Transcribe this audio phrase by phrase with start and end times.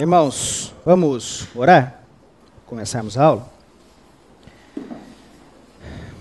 [0.00, 2.00] Irmãos, vamos orar?
[2.64, 3.46] Começarmos a aula?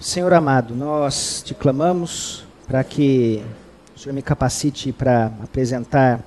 [0.01, 3.41] Senhor amado, nós te clamamos para que
[3.95, 6.19] o Senhor me capacite para apresentar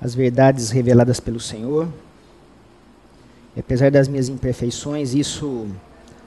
[0.00, 1.88] as verdades reveladas pelo Senhor.
[3.56, 5.66] E apesar das minhas imperfeições, isso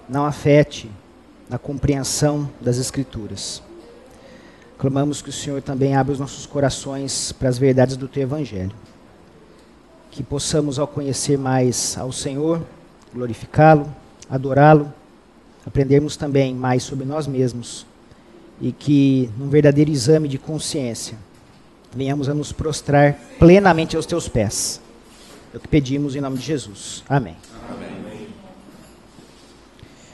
[0.09, 0.91] não afete
[1.49, 3.63] a compreensão das Escrituras.
[4.77, 8.75] Clamamos que o Senhor também abra os nossos corações para as verdades do teu Evangelho
[10.13, 12.61] que possamos, ao conhecer mais ao Senhor,
[13.11, 13.91] glorificá-lo,
[14.29, 14.93] adorá-lo,
[15.65, 17.83] aprendermos também mais sobre nós mesmos
[18.61, 21.17] e que, num verdadeiro exame de consciência,
[21.91, 24.79] venhamos a nos prostrar plenamente aos teus pés.
[25.51, 27.03] É o que pedimos em nome de Jesus.
[27.09, 27.35] Amém.
[27.67, 28.27] Amém.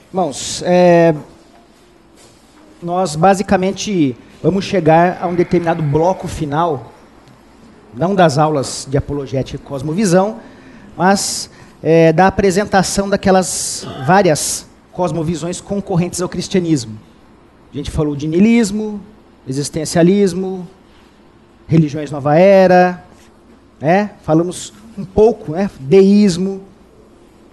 [0.09, 1.13] Irmãos, é,
[2.81, 6.89] nós basicamente vamos chegar a um determinado bloco final
[7.93, 10.39] não das aulas de apologética e cosmovisão,
[10.95, 11.49] mas
[11.81, 16.97] é, da apresentação daquelas várias cosmovisões concorrentes ao cristianismo.
[17.73, 18.99] A gente falou de niilismo,
[19.47, 20.67] existencialismo,
[21.67, 23.03] religiões nova era,
[23.79, 24.11] né?
[24.23, 25.69] falamos um pouco, né?
[25.79, 26.61] deísmo.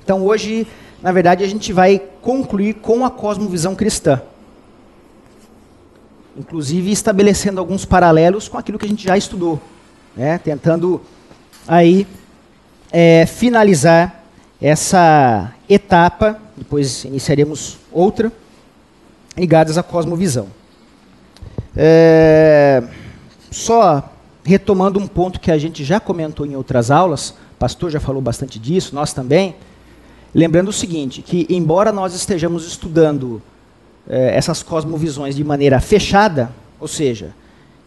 [0.03, 0.67] Então hoje,
[1.03, 4.20] na verdade, a gente vai concluir com a cosmovisão cristã.
[6.37, 9.61] Inclusive estabelecendo alguns paralelos com aquilo que a gente já estudou
[10.17, 11.00] né, tentando
[11.69, 12.06] aí
[12.91, 14.25] é, finalizar
[14.61, 18.33] essa etapa, depois iniciaremos outra,
[19.36, 20.48] ligadas à cosmovisão.
[21.77, 22.83] É,
[23.50, 28.01] só retomando um ponto que a gente já comentou em outras aulas, o pastor já
[28.01, 29.56] falou bastante disso, nós também,
[30.34, 33.42] lembrando o seguinte, que embora nós estejamos estudando
[34.08, 37.34] é, essas cosmovisões de maneira fechada, ou seja,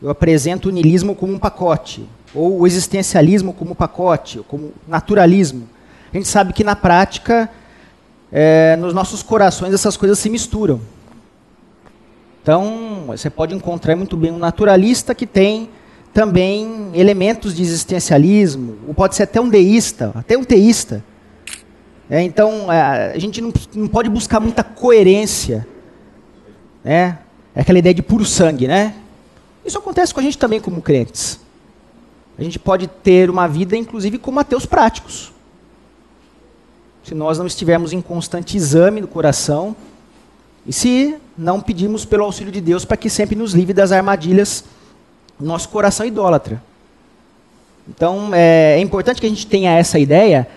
[0.01, 5.67] eu apresento o niilismo como um pacote, ou o existencialismo como pacote, ou como naturalismo.
[6.13, 7.49] A gente sabe que na prática,
[8.31, 10.81] é, nos nossos corações, essas coisas se misturam.
[12.41, 15.69] Então, você pode encontrar muito bem um naturalista que tem
[16.13, 21.03] também elementos de existencialismo, ou pode ser até um deísta, até um teísta.
[22.09, 25.67] É, então, é, a gente não, não, pode buscar muita coerência.
[26.83, 27.19] Né?
[27.53, 28.95] É aquela ideia de puro sangue, né?
[29.63, 31.39] Isso acontece com a gente também como crentes.
[32.39, 35.33] A gente pode ter uma vida, inclusive, com ateus práticos.
[37.03, 39.75] Se nós não estivermos em constante exame do coração,
[40.65, 44.63] e se não pedimos pelo auxílio de Deus para que sempre nos livre das armadilhas
[45.37, 46.63] do nosso coração idólatra.
[47.89, 50.47] Então, é, é importante que a gente tenha essa ideia,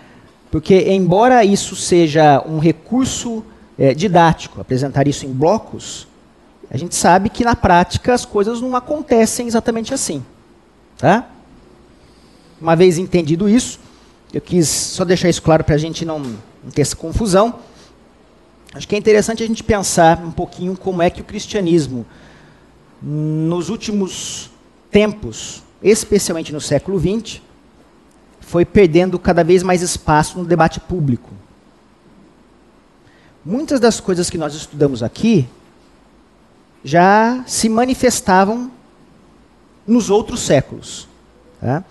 [0.52, 3.44] porque, embora isso seja um recurso
[3.76, 6.06] é, didático, apresentar isso em blocos,
[6.70, 10.24] a gente sabe que na prática as coisas não acontecem exatamente assim.
[10.96, 11.28] Tá?
[12.62, 13.80] Uma vez entendido isso,
[14.32, 17.58] eu quis só deixar isso claro para a gente não, não ter essa confusão.
[18.72, 22.06] Acho que é interessante a gente pensar um pouquinho como é que o cristianismo,
[23.02, 24.48] nos últimos
[24.92, 27.42] tempos, especialmente no século XX,
[28.40, 31.30] foi perdendo cada vez mais espaço no debate público.
[33.44, 35.48] Muitas das coisas que nós estudamos aqui
[36.84, 38.70] já se manifestavam
[39.84, 41.08] nos outros séculos.
[41.60, 41.82] Tá?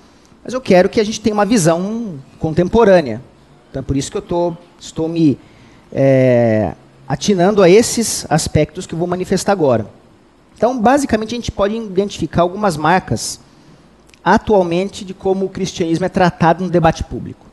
[0.44, 3.22] Mas eu quero que a gente tenha uma visão contemporânea.
[3.70, 5.38] Então, é por isso que eu tô, estou me
[5.92, 6.74] é,
[7.08, 9.86] atinando a esses aspectos que eu vou manifestar agora.
[10.56, 13.40] Então, basicamente, a gente pode identificar algumas marcas
[14.24, 17.46] atualmente de como o cristianismo é tratado no debate público.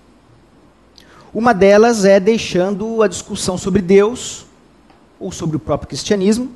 [1.32, 4.47] Uma delas é deixando a discussão sobre Deus
[5.21, 6.50] ou sobre o próprio cristianismo.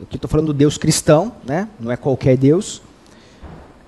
[0.00, 1.68] Aqui estou falando do Deus cristão, né?
[1.78, 2.80] não é qualquer Deus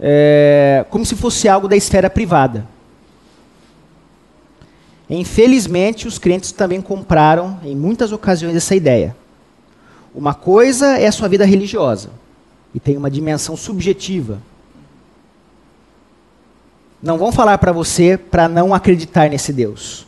[0.06, 2.68] é, como se fosse algo da esfera privada.
[5.08, 9.16] Infelizmente, os crentes também compraram, em muitas ocasiões, essa ideia.
[10.14, 12.10] Uma coisa é a sua vida religiosa,
[12.74, 14.42] e tem uma dimensão subjetiva.
[17.02, 20.06] Não vão falar para você para não acreditar nesse Deus.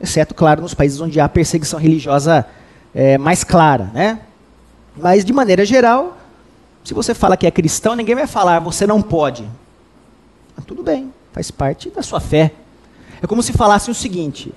[0.00, 2.44] Exceto, claro, nos países onde há perseguição religiosa
[2.92, 3.90] é, mais clara.
[3.94, 4.18] Né?
[4.96, 6.16] Mas, de maneira geral,
[6.84, 9.48] se você fala que é cristão, ninguém vai falar, você não pode.
[10.56, 12.52] Ah, tudo bem, faz parte da sua fé.
[13.22, 14.52] É como se falasse o seguinte: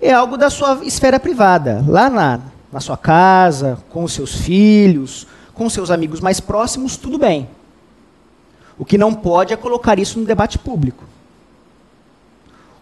[0.00, 1.82] é algo da sua esfera privada.
[1.86, 2.40] Lá na,
[2.70, 7.48] na sua casa, com os seus filhos, com os seus amigos mais próximos, tudo bem.
[8.78, 11.04] O que não pode é colocar isso no debate público.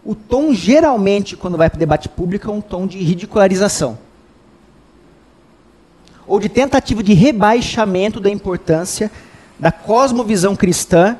[0.04, 3.98] O tom, geralmente, quando vai para o debate público, é um tom de ridicularização
[6.28, 9.10] ou de tentativa de rebaixamento da importância
[9.58, 11.16] da cosmovisão cristã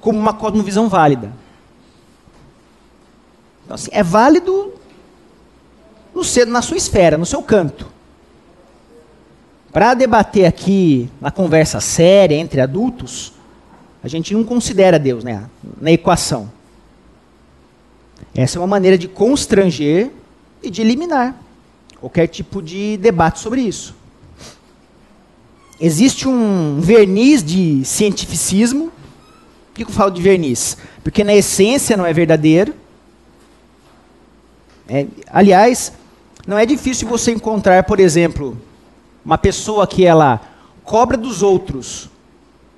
[0.00, 1.32] como uma cosmovisão válida.
[3.64, 4.74] Então, assim, é válido
[6.12, 7.86] no seu, na sua esfera, no seu canto.
[9.72, 13.32] Para debater aqui na conversa séria entre adultos,
[14.02, 15.44] a gente não considera Deus né,
[15.80, 16.50] na equação.
[18.34, 20.10] Essa é uma maneira de constranger
[20.62, 21.40] e de eliminar
[22.00, 24.01] qualquer tipo de debate sobre isso.
[25.84, 28.92] Existe um verniz de cientificismo.
[29.66, 30.76] Por que eu falo de verniz?
[31.02, 32.72] Porque na essência não é verdadeiro.
[34.88, 35.92] É, aliás,
[36.46, 38.56] não é difícil você encontrar, por exemplo,
[39.24, 40.40] uma pessoa que ela
[40.84, 42.08] cobra dos outros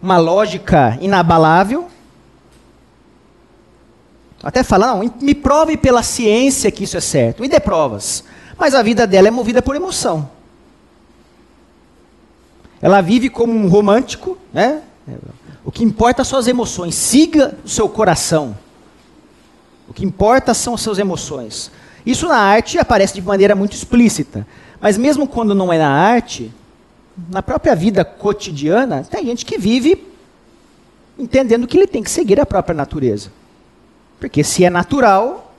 [0.01, 1.89] uma lógica inabalável.
[4.43, 7.43] Até fala, não, me prove pela ciência que isso é certo.
[7.43, 8.25] Me dê provas.
[8.56, 10.31] Mas a vida dela é movida por emoção.
[12.84, 14.82] Ela vive como um romântico, né?
[15.64, 16.94] O que importa são as emoções.
[16.94, 18.54] Siga o seu coração.
[19.88, 21.70] O que importa são as suas emoções.
[22.04, 24.46] Isso na arte aparece de maneira muito explícita.
[24.82, 26.52] Mas mesmo quando não é na arte,
[27.31, 30.06] na própria vida cotidiana, tem gente que vive
[31.19, 33.32] entendendo que ele tem que seguir a própria natureza.
[34.20, 35.54] Porque se é natural,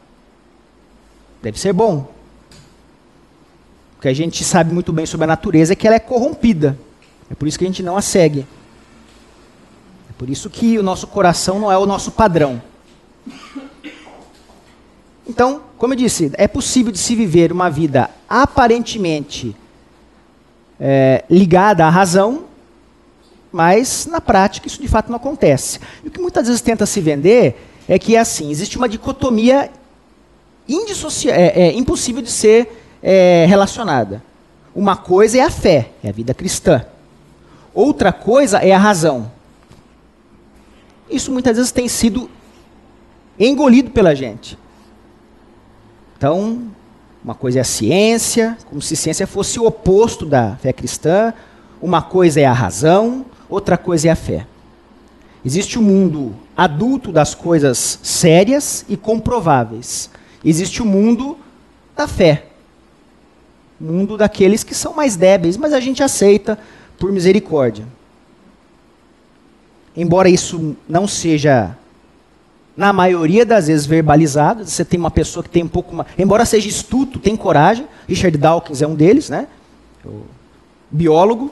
[1.41, 2.07] deve ser bom.
[3.97, 6.77] O que a gente sabe muito bem sobre a natureza é que ela é corrompida.
[7.29, 8.45] É por isso que a gente não a segue.
[10.09, 12.61] É por isso que o nosso coração não é o nosso padrão.
[15.27, 19.55] Então, como eu disse, é possível de se viver uma vida aparentemente
[20.79, 22.45] é, ligada à razão,
[23.51, 25.79] mas na prática isso de fato não acontece.
[26.03, 27.55] E o que muitas vezes tenta se vender
[27.87, 29.71] é que é assim, existe uma dicotomia
[31.27, 34.23] é, é, impossível de ser é, relacionada.
[34.75, 36.85] Uma coisa é a fé, é a vida cristã.
[37.75, 39.29] Outra coisa é a razão.
[41.09, 42.29] Isso muitas vezes tem sido
[43.37, 44.57] engolido pela gente.
[46.17, 46.69] Então,
[47.21, 51.33] uma coisa é a ciência, como se ciência fosse o oposto da fé cristã.
[51.81, 54.47] Uma coisa é a razão, outra coisa é a fé.
[55.43, 60.09] Existe o um mundo adulto das coisas sérias e comprováveis.
[60.43, 61.37] Existe o um mundo
[61.95, 62.45] da fé.
[63.79, 66.57] Mundo daqueles que são mais débeis, mas a gente aceita
[66.97, 67.85] por misericórdia.
[69.95, 71.75] Embora isso não seja
[72.75, 74.65] na maioria das vezes verbalizado.
[74.65, 76.09] Você tem uma pessoa que tem um pouco mais.
[76.17, 77.87] Embora seja estudo, tem coragem.
[78.07, 79.47] Richard Dawkins é um deles, né?
[80.03, 80.23] O
[80.91, 81.51] biólogo.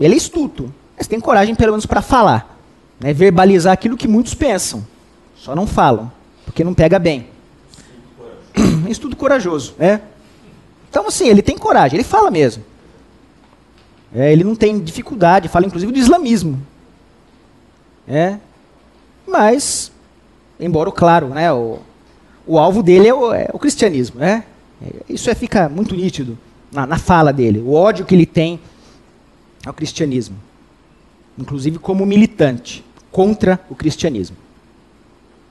[0.00, 2.58] Ele é estudo, mas tem coragem pelo menos para falar.
[2.98, 3.12] Né?
[3.12, 4.84] Verbalizar aquilo que muitos pensam.
[5.36, 6.10] Só não falam,
[6.44, 7.26] porque não pega bem.
[8.88, 10.00] Estudo corajoso, né?
[10.88, 12.64] Então, assim, ele tem coragem, ele fala mesmo.
[14.14, 16.60] É, ele não tem dificuldade, fala inclusive do islamismo.
[18.06, 18.36] É,
[19.26, 19.92] mas
[20.64, 21.78] embora, claro, né, o,
[22.46, 24.20] o alvo dele é o, é o cristianismo.
[24.20, 24.44] Né?
[25.08, 26.38] Isso é, fica muito nítido
[26.70, 28.60] na, na fala dele, o ódio que ele tem
[29.66, 30.36] ao cristianismo,
[31.38, 34.36] inclusive como militante contra o cristianismo.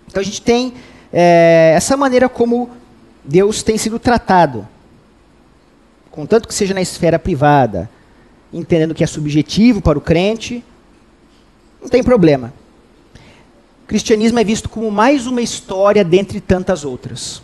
[0.08, 0.74] Então a gente tem
[1.14, 2.70] é, essa maneira como
[3.24, 4.68] Deus tem sido tratado,
[6.10, 7.90] contanto que seja na esfera privada,
[8.54, 10.64] entendendo que é subjetivo para o crente,
[11.82, 12.54] não tem problema
[13.92, 17.42] cristianismo é visto como mais uma história dentre tantas outras.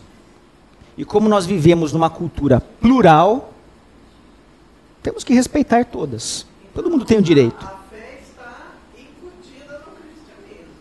[0.97, 3.51] E como nós vivemos numa cultura plural,
[5.03, 6.45] temos que respeitar todas.
[6.73, 7.65] Todo mundo tem o direito.
[7.65, 10.73] A fé está incutida no cristianismo.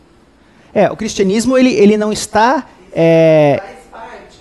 [0.73, 2.64] É, o cristianismo ele, ele não está.
[2.92, 3.61] É,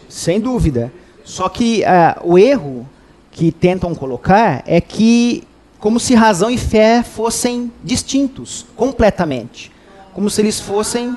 [0.07, 0.93] sem dúvida.
[1.23, 2.87] Só que uh, o erro
[3.31, 5.43] que tentam colocar é que
[5.85, 9.71] como se razão e fé fossem distintos completamente
[10.15, 11.15] como se eles fossem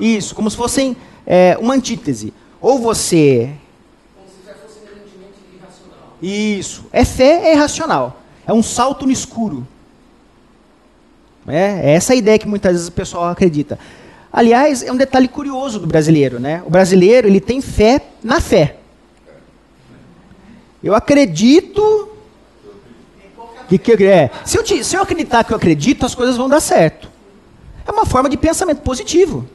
[0.00, 2.32] isso, como se fossem é, uma antítese.
[2.62, 3.50] Ou você.
[4.14, 4.78] Como se fosse
[5.54, 6.16] irracional.
[6.22, 6.86] Isso.
[6.92, 8.22] É fé, é irracional.
[8.46, 9.66] É um salto no escuro.
[11.46, 13.78] É, é essa a ideia que muitas vezes o pessoal acredita.
[14.32, 16.62] Aliás, é um detalhe curioso do brasileiro, né?
[16.64, 18.76] O brasileiro ele tem fé na fé.
[20.82, 22.13] Eu acredito
[23.68, 24.30] que, que é.
[24.44, 27.08] Se eu, te, se eu acreditar que eu acredito, as coisas vão dar certo.
[27.86, 29.46] É uma forma de pensamento positivo.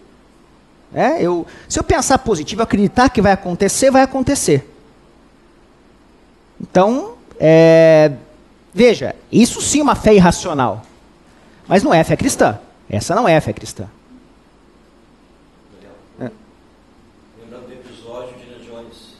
[0.94, 4.68] É, eu, se eu pensar positivo, acreditar que vai acontecer, vai acontecer.
[6.60, 8.12] Então, é,
[8.74, 10.84] veja, isso sim é uma fé irracional.
[11.68, 12.60] Mas não é fé cristã.
[12.90, 13.88] Essa não é fé cristã.
[16.20, 16.32] É.
[17.40, 19.16] Lembrando do episódio de Indiana Jones,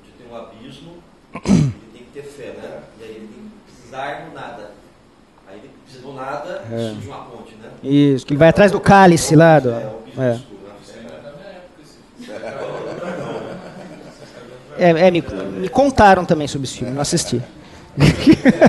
[0.00, 1.02] onde tem um abismo,
[2.12, 2.82] que ter fé, né?
[2.98, 4.70] E aí ele tem que precisar do nada.
[5.48, 6.92] Aí ele precisa do nada, é.
[6.94, 7.56] surge uma ponte.
[7.82, 9.58] Isso, que ele vai atrás do cálice lá.
[9.58, 10.40] Do, é.
[14.78, 17.42] É, é me, me, contaram também sobre esse filme, não assisti.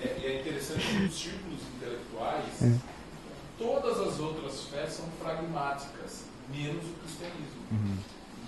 [0.00, 2.72] É, é interessante que nos círculos intelectuais, é.
[3.58, 7.60] todas as outras fés são pragmáticas, menos o cristianismo.
[7.72, 7.96] Uhum.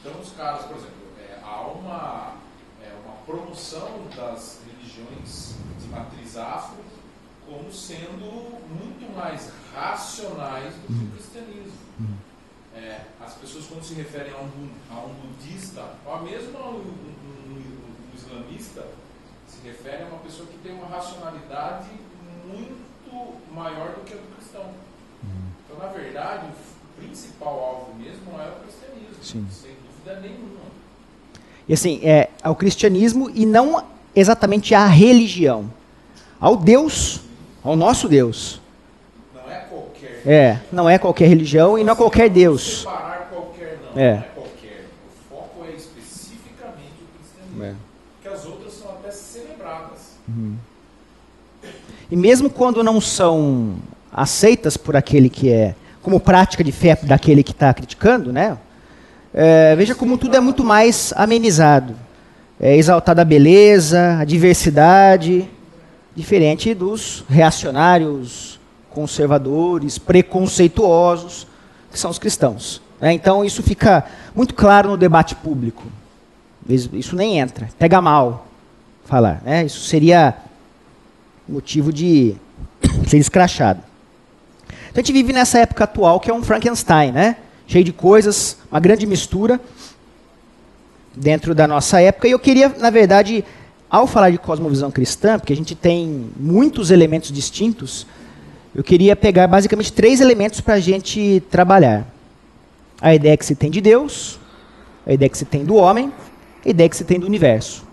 [0.00, 2.34] Então, os caras, por exemplo, é, há uma,
[2.82, 6.78] é, uma promoção das religiões de matriz afro
[7.50, 11.10] como sendo muito mais racionais do que o uhum.
[11.10, 11.78] cristianismo.
[11.98, 12.16] Uhum.
[12.74, 16.76] É, as pessoas, quando se referem a um, a um budista, ou mesmo a um,
[16.76, 18.86] um, um, islamista,
[19.48, 21.88] se referem a uma pessoa que tem uma racionalidade
[22.46, 24.62] muito maior do que a do cristão.
[24.62, 25.30] Uhum.
[25.66, 29.46] Então, na verdade, o principal alvo mesmo é o cristianismo, Sim.
[29.50, 30.60] sem dúvida nenhuma.
[31.68, 35.70] E assim, é ao cristianismo e não exatamente à religião,
[36.40, 37.20] ao Deus,
[37.62, 38.60] ao nosso Deus.
[39.34, 40.22] Não é qualquer.
[40.26, 42.80] É, não é qualquer religião e não é qualquer Deus.
[42.80, 44.14] Separar qualquer, não, é.
[44.14, 44.86] não é qualquer.
[45.06, 47.64] O foco é especificamente o cristianismo.
[47.64, 47.74] É.
[48.22, 50.10] Que as outras são até celebradas.
[50.30, 50.56] Uhum.
[52.10, 53.76] E mesmo quando não são
[54.12, 58.58] aceitas por aquele que é, como prática de fé daquele que está criticando, né?
[59.32, 61.94] É, veja como tudo é muito mais amenizado.
[62.58, 65.48] É exaltada a beleza, a diversidade,
[66.14, 68.58] diferente dos reacionários,
[68.90, 71.46] conservadores, preconceituosos,
[71.92, 72.82] que são os cristãos.
[73.00, 75.84] É, então isso fica muito claro no debate público.
[76.68, 78.46] Isso nem entra, pega mal
[79.04, 79.40] falar.
[79.44, 79.64] Né?
[79.64, 80.36] Isso seria
[81.50, 82.34] motivo de
[83.06, 83.82] ser escrachado.
[84.90, 87.36] Então a gente vive nessa época atual que é um Frankenstein, né?
[87.70, 89.60] cheio de coisas, uma grande mistura
[91.14, 92.26] dentro da nossa época.
[92.26, 93.44] E eu queria, na verdade,
[93.88, 98.08] ao falar de cosmovisão cristã, porque a gente tem muitos elementos distintos,
[98.74, 102.04] eu queria pegar basicamente três elementos para a gente trabalhar:
[103.00, 104.40] a ideia que se tem de Deus,
[105.06, 106.12] a ideia que se tem do homem,
[106.66, 107.84] a ideia que se tem do universo.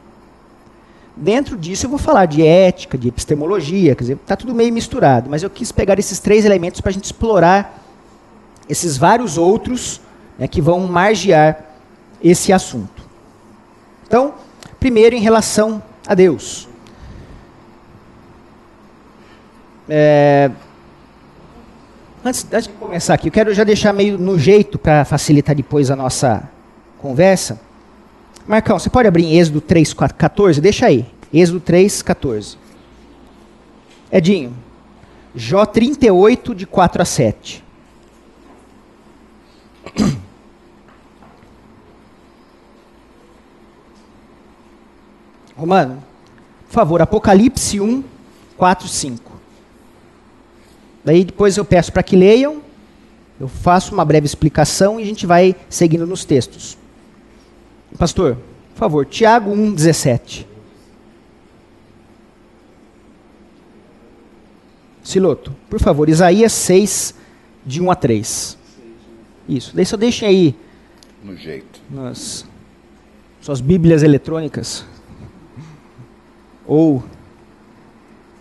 [1.19, 5.27] Dentro disso eu vou falar de ética, de epistemologia, quer dizer, está tudo meio misturado,
[5.27, 7.83] mas eu quis pegar esses três elementos para a gente explorar
[8.69, 9.99] esses vários outros
[10.37, 11.59] né, que vão margear
[12.23, 13.01] esse assunto.
[14.05, 14.35] Então,
[14.79, 16.69] primeiro em relação a Deus.
[19.89, 20.51] É,
[22.23, 25.89] antes, antes, de começar aqui, eu quero já deixar meio no jeito para facilitar depois
[25.89, 26.47] a nossa
[26.99, 27.66] conversa.
[28.47, 30.61] Marcão, você pode abrir em Êxodo 3, 14?
[30.61, 31.05] Deixa aí.
[31.33, 32.57] Êxodo 3, 14.
[34.09, 34.55] Edinho,
[35.35, 37.61] Jó 38, de 4 a 7.
[45.57, 46.01] Romano,
[46.67, 48.01] por favor, Apocalipse 1,
[48.55, 49.33] 4, 5.
[51.03, 52.61] Daí depois eu peço para que leiam,
[53.39, 56.77] eu faço uma breve explicação e a gente vai seguindo nos textos.
[57.97, 58.37] Pastor,
[58.73, 60.47] por favor, Tiago 1, 17.
[65.03, 67.15] Siloto, por favor, Isaías 6,
[67.65, 68.57] de 1 a 3.
[69.49, 69.75] Isso.
[69.75, 70.55] Daí só deixem aí.
[71.23, 71.79] No jeito.
[71.89, 72.45] Nas
[73.41, 74.85] suas bíblias eletrônicas.
[76.67, 77.03] Ou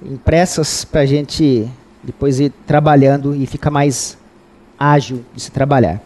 [0.04, 1.70] impressas para a gente
[2.02, 4.18] depois ir trabalhando e ficar mais
[4.78, 6.02] ágil de se trabalhar.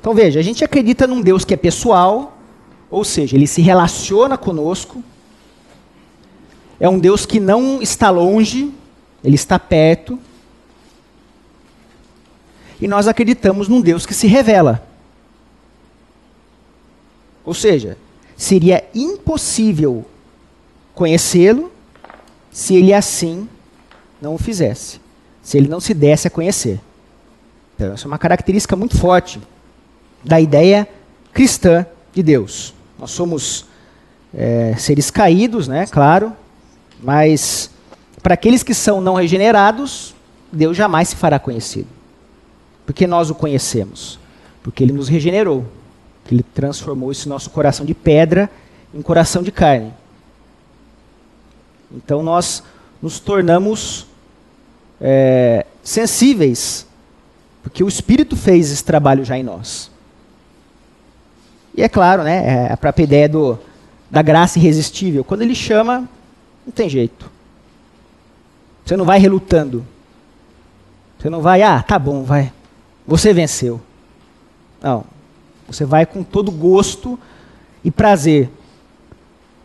[0.00, 2.39] Então veja, a gente acredita num Deus que é pessoal,
[2.90, 5.02] ou seja, ele se relaciona conosco.
[6.78, 8.72] É um Deus que não está longe,
[9.22, 10.18] ele está perto
[12.80, 14.82] e nós acreditamos num Deus que se revela.
[17.44, 17.98] Ou seja,
[18.36, 20.04] seria impossível
[20.94, 21.70] conhecê-lo
[22.50, 23.48] se ele assim
[24.20, 25.00] não o fizesse,
[25.42, 26.80] se ele não se desse a conhecer.
[27.74, 29.40] Então, essa é uma característica muito forte
[30.24, 30.88] da ideia
[31.32, 32.74] cristã de Deus.
[33.00, 33.64] Nós somos
[34.34, 36.36] é, seres caídos, né, claro,
[37.02, 37.70] mas
[38.22, 40.14] para aqueles que são não regenerados,
[40.52, 41.88] Deus jamais se fará conhecido.
[42.84, 44.18] Porque nós o conhecemos.
[44.62, 45.64] Porque ele nos regenerou.
[46.30, 48.50] Ele transformou esse nosso coração de pedra
[48.92, 49.92] em coração de carne.
[51.90, 52.62] Então nós
[53.00, 54.06] nos tornamos
[55.00, 56.86] é, sensíveis.
[57.62, 59.90] Porque o Espírito fez esse trabalho já em nós.
[61.80, 63.58] E é claro, né, é a própria ideia do,
[64.10, 65.24] da graça irresistível.
[65.24, 66.06] Quando ele chama,
[66.66, 67.30] não tem jeito.
[68.84, 69.82] Você não vai relutando.
[71.18, 72.52] Você não vai, ah, tá bom, vai.
[73.06, 73.80] Você venceu.
[74.82, 75.06] Não.
[75.68, 77.18] Você vai com todo gosto
[77.82, 78.50] e prazer.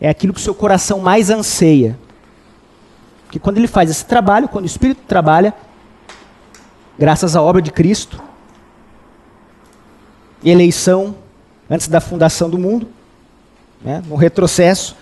[0.00, 1.98] É aquilo que o seu coração mais anseia.
[3.24, 5.52] Porque quando ele faz esse trabalho, quando o Espírito trabalha,
[6.98, 8.22] graças à obra de Cristo,
[10.42, 11.25] eleição
[11.68, 12.88] antes da fundação do mundo,
[13.82, 14.96] né, no retrocesso.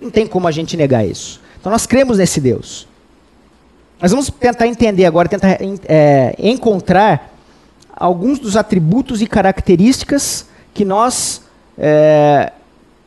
[0.00, 1.40] Não tem como a gente negar isso.
[1.58, 2.86] Então nós cremos nesse Deus.
[4.00, 7.32] Nós vamos tentar entender agora, tentar é, encontrar
[7.94, 11.42] alguns dos atributos e características que nós
[11.78, 12.52] é,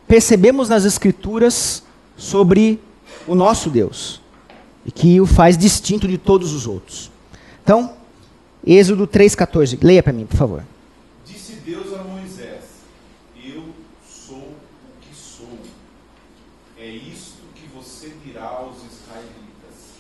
[0.08, 1.84] percebemos nas Escrituras
[2.18, 2.80] sobre
[3.28, 4.20] o nosso Deus
[4.86, 7.12] e que o faz distinto de todos os outros.
[7.64, 7.94] Então,
[8.66, 9.78] Êxodo 3,14.
[9.82, 10.64] Leia para mim, por favor.
[11.26, 12.64] Disse Deus a Moisés:
[13.36, 13.64] Eu
[14.08, 14.56] sou o
[15.02, 15.48] que sou.
[16.82, 19.98] É isto que você dirá aos israelitas: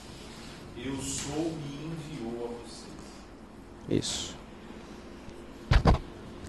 [0.78, 4.00] Eu sou e enviou a vocês.
[4.00, 4.36] Isso.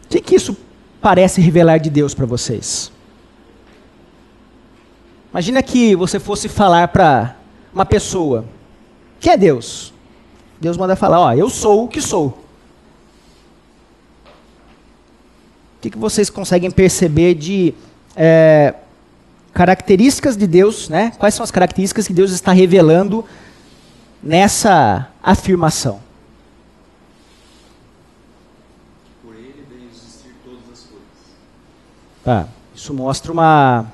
[0.05, 0.57] O que, que isso
[1.01, 2.93] parece revelar de Deus para vocês?
[5.33, 7.37] Imagina que você fosse falar para
[7.75, 8.45] uma pessoa:
[9.19, 9.93] Quem é Deus?
[10.61, 12.29] Deus manda falar: Ó, eu sou o que sou.
[15.77, 17.75] O que, que vocês conseguem perceber de
[18.15, 18.75] é,
[19.53, 21.13] características de Deus, né?
[21.19, 23.25] Quais são as características que Deus está revelando
[24.23, 26.01] nessa afirmação?
[29.23, 31.09] Por ele veio existir todas as coisas.
[32.25, 32.49] Tá.
[32.75, 33.87] Isso mostra uma.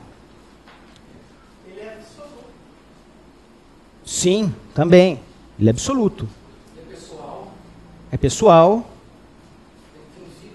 [1.66, 2.44] Ele é absoluto.
[4.04, 5.20] Sim, também.
[5.58, 6.28] Ele é absoluto.
[6.76, 7.52] É pessoal.
[8.12, 8.90] É pessoal.
[10.20, 10.50] Em si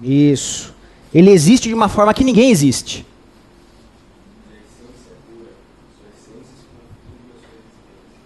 [0.00, 0.32] mesmo.
[0.32, 0.73] Isso.
[1.14, 3.06] Ele existe de uma forma que ninguém existe.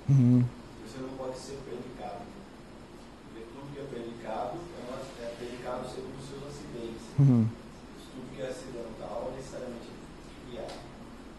[0.08, 0.42] Uhum.
[0.86, 2.24] Você não pode ser predicado.
[3.28, 4.56] Porque tudo que é predicado
[4.88, 7.04] é, é predicado segundo os seus acidentes.
[7.18, 7.44] Uhum.
[7.44, 9.92] Tudo que é acidental é necessariamente
[10.48, 10.80] criado.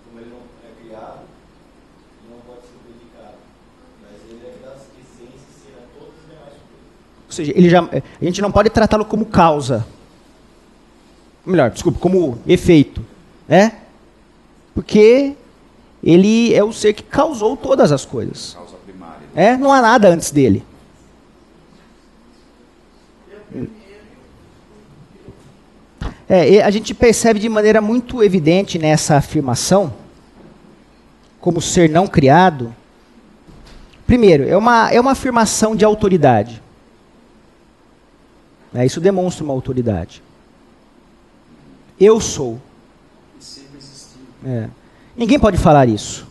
[0.06, 1.25] Como ele não é criado,
[2.22, 3.41] ele não pode ser predicado.
[4.06, 4.86] Mas ele é todas as
[6.29, 6.86] demais coisas.
[7.25, 9.84] Ou seja, ele já, a gente não pode tratá-lo como causa.
[11.50, 13.03] Melhor, desculpa, como efeito.
[13.48, 13.72] Né?
[14.75, 15.35] Porque
[16.03, 18.53] ele é o ser que causou todas as coisas.
[18.53, 19.27] Causa primária.
[19.35, 20.64] É, não há nada antes dele.
[26.29, 29.92] É, a gente percebe de maneira muito evidente nessa afirmação,
[31.42, 32.75] como ser não criado.
[34.05, 36.62] Primeiro, é uma, é uma afirmação de autoridade.
[38.72, 40.22] É, isso demonstra uma autoridade.
[42.00, 42.59] Eu sou.
[44.46, 44.70] É.
[45.16, 46.27] Ninguém pode falar isso.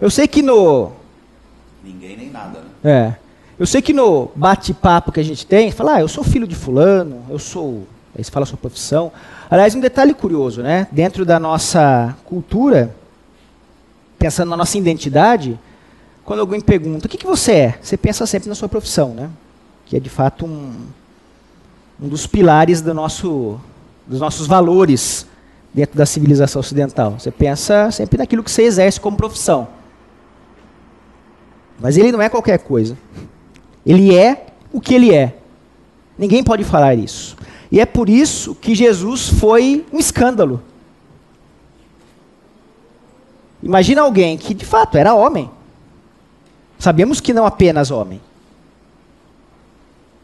[0.00, 0.92] Eu sei que no,
[1.82, 2.68] Ninguém nem nada, né?
[2.84, 3.14] É.
[3.58, 6.54] Eu sei que no bate-papo que a gente tem, fala, ah, eu sou filho de
[6.54, 7.86] fulano, eu sou.
[8.16, 9.12] Aí você fala a sua profissão.
[9.50, 10.86] Aliás, um detalhe curioso, né?
[10.90, 12.94] Dentro da nossa cultura,
[14.18, 15.58] pensando na nossa identidade,
[16.24, 17.78] quando alguém pergunta, o que, que você é?
[17.82, 19.30] Você pensa sempre na sua profissão, né?
[19.86, 20.72] Que é de fato um,
[22.00, 23.60] um dos pilares do nosso,
[24.10, 25.24] dos nossos valores
[25.72, 27.12] dentro da civilização ocidental.
[27.12, 29.68] Você pensa sempre naquilo que você exerce como profissão.
[31.78, 32.98] Mas ele não é qualquer coisa.
[33.86, 35.36] Ele é o que ele é.
[36.18, 37.36] Ninguém pode falar isso.
[37.70, 40.60] E é por isso que Jesus foi um escândalo.
[43.62, 45.48] Imagina alguém que de fato era homem.
[46.80, 48.20] Sabemos que não apenas homem.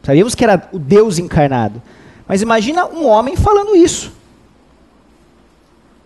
[0.03, 1.81] Sabíamos que era o Deus encarnado.
[2.27, 4.11] Mas imagina um homem falando isso.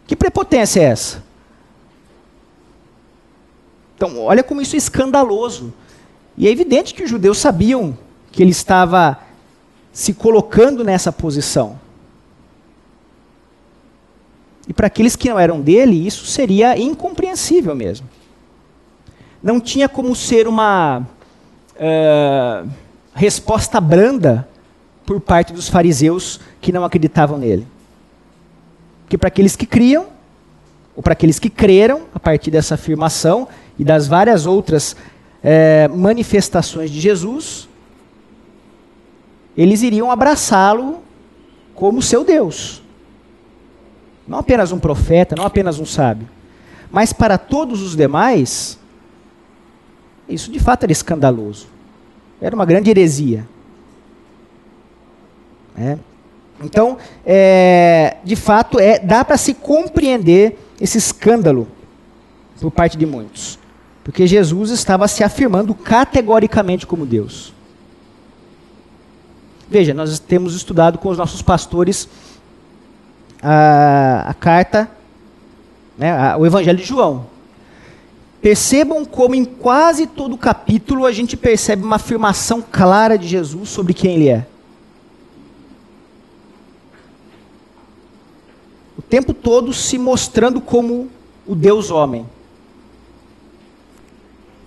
[0.05, 1.23] Que prepotência é essa?
[3.95, 5.73] Então, olha como isso é escandaloso.
[6.38, 7.97] E é evidente que os judeus sabiam
[8.31, 9.19] que ele estava
[9.91, 11.79] se colocando nessa posição.
[14.67, 18.07] E para aqueles que não eram dele, isso seria incompreensível mesmo.
[19.41, 20.99] Não tinha como ser uma
[21.75, 22.69] uh,
[23.13, 24.47] resposta branda
[25.12, 27.67] por parte dos fariseus que não acreditavam nele.
[29.04, 30.08] Porque para aqueles que criam,
[30.95, 33.45] ou para aqueles que creram a partir dessa afirmação
[33.78, 34.95] e das várias outras
[35.43, 37.67] é, manifestações de Jesus,
[39.58, 41.04] eles iriam abraçá-lo
[41.76, 42.82] como seu Deus.
[44.26, 46.30] Não apenas um profeta, não apenas um sábio.
[46.89, 48.80] Mas para todos os demais,
[50.30, 51.67] isso de fato era escandaloso.
[52.41, 53.45] Era uma grande heresia.
[55.77, 55.97] É.
[56.63, 61.67] Então, é, de fato, é, dá para se compreender esse escândalo
[62.60, 63.57] por parte de muitos.
[64.03, 67.53] Porque Jesus estava se afirmando categoricamente como Deus.
[69.69, 72.07] Veja, nós temos estudado com os nossos pastores
[73.41, 74.89] a, a carta,
[75.97, 77.25] né, a, o Evangelho de João.
[78.41, 83.93] Percebam como em quase todo capítulo a gente percebe uma afirmação clara de Jesus sobre
[83.93, 84.47] quem ele é.
[89.12, 91.10] Tempo todo se mostrando como
[91.45, 92.26] o Deus homem.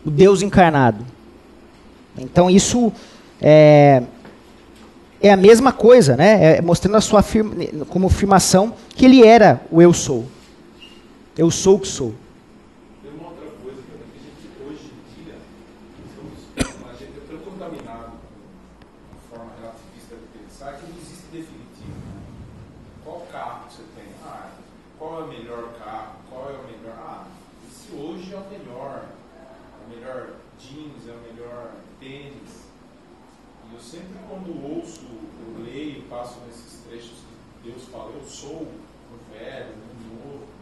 [0.05, 1.05] O Deus encarnado.
[2.17, 2.93] Então isso
[3.41, 4.03] é,
[5.21, 6.59] é a mesma coisa, né?
[6.59, 7.55] É mostrando a sua afirma,
[7.89, 10.27] como afirmação que ele era o eu sou.
[11.37, 12.15] Eu sou o que sou.
[13.03, 15.35] Tem uma outra coisa que a gente hoje em dia
[16.07, 18.13] estamos, a gente é tão contaminado
[19.11, 21.99] com a forma relativista de pensar que não existe definitivo.
[23.03, 24.05] Qual carro você tem?
[24.25, 24.51] Ah,
[24.97, 26.23] qual é o melhor carro?
[26.31, 26.97] Qual é o melhor?
[26.99, 27.27] Ah,
[27.69, 29.07] esse hoje é o melhor.
[29.35, 32.63] É o melhor jeans, é o melhor tênis.
[33.69, 37.25] E eu sempre quando ouço, eu leio, passo nesses trechos
[37.63, 40.55] que Deus fala, eu sou o velho, o novo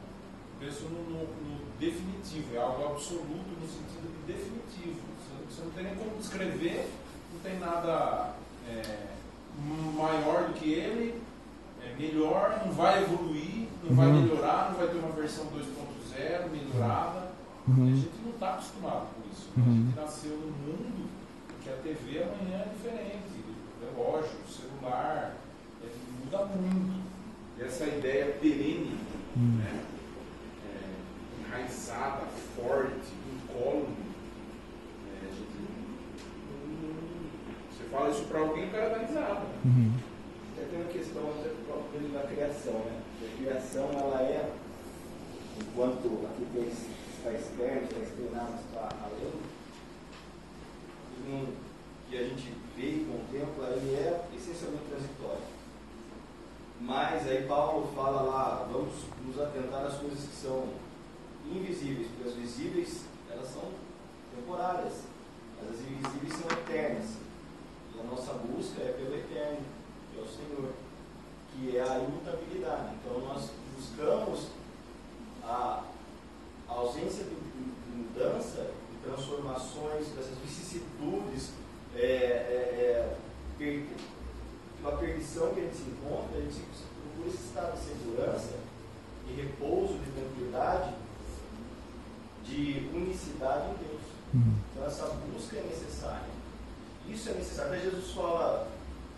[0.62, 5.00] penso no, no, no, definitivo, é algo absoluto no sentido de definitivo.
[5.18, 6.88] Você, você não tem nem como descrever,
[7.32, 8.34] não tem nada
[8.68, 9.08] é,
[9.96, 11.20] maior do que ele,
[11.82, 13.96] é melhor, não vai evoluir, não uhum.
[13.96, 17.32] vai melhorar, não vai ter uma versão 2.0 melhorada.
[17.66, 17.84] Uhum.
[17.84, 19.41] a gente não está acostumado com isso.
[19.56, 19.62] Uhum.
[19.62, 21.08] A gente nasceu num mundo
[21.62, 23.44] que a TV amanhã é diferente,
[23.80, 25.36] relógio, celular,
[25.82, 25.86] é,
[26.24, 27.02] muda muito.
[27.58, 28.98] E essa ideia perene,
[29.36, 29.58] uhum.
[29.58, 29.84] né?
[31.52, 33.96] enraizada, forte, incólume.
[35.12, 35.30] É,
[37.70, 39.46] você fala isso para alguém, o cara dá risada.
[39.64, 39.92] Uhum.
[40.56, 43.02] Tem uma questão da criação, né?
[43.20, 44.50] A criação, ela é,
[45.60, 46.72] enquanto aqui tem,
[47.22, 49.32] está externo, está externado, está além,
[52.10, 55.42] que a gente vê e contempla, ele é essencialmente transitório.
[56.80, 58.92] Mas aí Paulo fala lá, vamos
[59.24, 60.68] nos atentar às coisas que são
[61.46, 63.70] invisíveis, porque as visíveis elas são
[64.34, 65.04] temporárias,
[65.60, 67.16] mas as invisíveis são eternas.
[67.94, 69.60] E a nossa busca é pelo eterno,
[70.12, 70.72] que é o Senhor,
[71.52, 72.96] que é a imutabilidade.
[72.96, 74.48] Então nós buscamos
[75.44, 75.84] a
[76.72, 77.36] ausência de,
[77.94, 81.50] mudança, de transformações, dessas vicissitudes,
[81.96, 83.16] é, é,
[83.60, 83.86] é,
[84.80, 86.60] pela perdição que a gente se encontra, a gente
[87.12, 88.58] procura esse estado de segurança,
[89.26, 90.94] de repouso, de tranquilidade,
[92.44, 94.02] de unicidade em Deus.
[94.34, 94.54] Uhum.
[94.72, 96.32] Então essa busca é necessária.
[97.08, 97.72] Isso é necessário.
[97.72, 98.68] Até Jesus fala,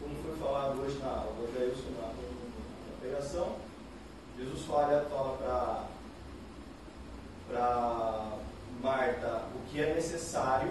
[0.01, 3.57] como foi falado hoje na Evangelho na, na pregação,
[4.39, 5.94] Jesus fala, fala para
[8.83, 10.71] Marta o que é necessário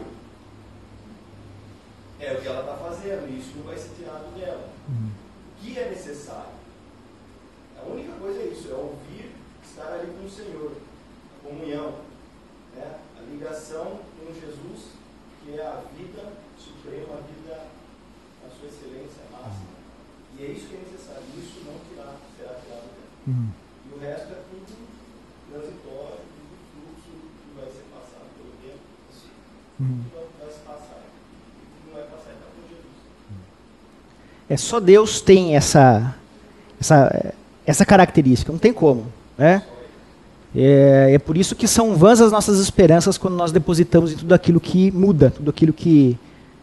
[2.19, 4.69] é o que ela está fazendo, e isso não vai ser tirado dela.
[4.87, 5.09] Uhum.
[5.09, 6.53] O que é necessário?
[7.77, 9.31] A única coisa é isso, é ouvir,
[9.63, 10.71] estar ali com o Senhor,
[11.37, 11.95] a comunhão
[12.75, 12.99] né?
[13.17, 14.93] a ligação com Jesus,
[15.43, 17.67] que é a vida suprema, a vida
[18.43, 19.73] na sua excelência máxima.
[20.37, 21.23] E é isso que é necessário.
[21.37, 23.13] Isso não tirar, será tirado dela.
[23.27, 23.51] Uhum.
[23.85, 24.87] E o resto é tudo
[25.49, 28.81] transitório, tudo fluxo que vai ser passado pelo tempo.
[28.81, 29.13] Uhum.
[29.13, 29.21] Tudo vai se passar.
[29.21, 29.62] E tudo não vai passar então por Jesus.
[34.49, 36.15] É só Deus tem essa,
[36.79, 37.33] essa,
[37.65, 39.07] essa característica, não tem como.
[39.37, 39.63] Né?
[40.55, 44.33] É, é, por isso que são vãs as nossas esperanças quando nós depositamos em tudo
[44.33, 46.17] aquilo que muda, tudo aquilo que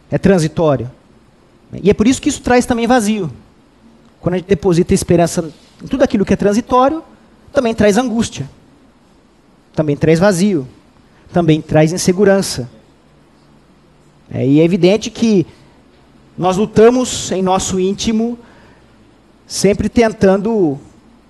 [0.09, 0.89] é transitório.
[1.83, 3.31] E é por isso que isso traz também vazio.
[4.19, 5.51] Quando a gente deposita esperança
[5.83, 7.03] em tudo aquilo que é transitório,
[7.51, 8.49] também traz angústia.
[9.73, 10.67] Também traz vazio.
[11.33, 12.69] Também traz insegurança.
[14.33, 15.45] É, e é evidente que
[16.37, 18.39] nós lutamos em nosso íntimo,
[19.45, 20.79] sempre tentando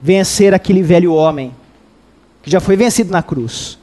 [0.01, 1.53] vencer aquele velho homem
[2.43, 3.77] que já foi vencido na cruz,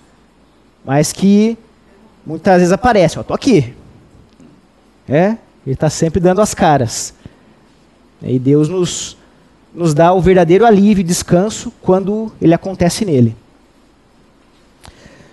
[0.84, 1.58] mas que
[2.24, 3.74] muitas vezes aparece, ó, tô aqui.
[5.08, 7.14] É, ele está sempre dando as caras.
[8.22, 9.16] E Deus nos,
[9.74, 13.36] nos dá o verdadeiro alívio e descanso quando ele acontece nele.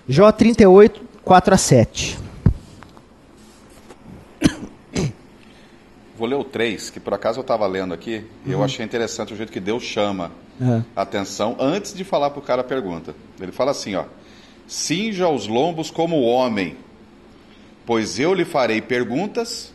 [0.08, 2.25] Jó 38, 4 a 7.
[6.17, 8.63] Vou ler o 3, que por acaso eu estava lendo aqui, e eu uhum.
[8.63, 10.82] achei interessante o jeito que Deus chama uhum.
[10.95, 13.13] a atenção antes de falar para o cara a pergunta.
[13.39, 14.06] Ele fala assim, ó,
[14.65, 16.78] cinja os lombos como homem,
[17.86, 19.73] pois eu lhe farei perguntas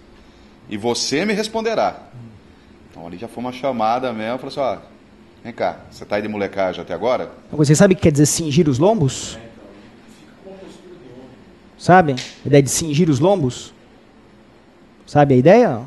[0.69, 2.09] e você me responderá.
[2.91, 4.79] Então ali já foi uma chamada mesmo, falou assim, ó,
[5.45, 7.31] vem cá, você está aí de molecagem até agora?
[7.53, 9.39] Você sabe o que quer dizer cingir os lombos?
[11.77, 12.15] Sabe?
[12.45, 13.75] A ideia de cingir os lombos?
[15.07, 15.81] Sabe a ideia?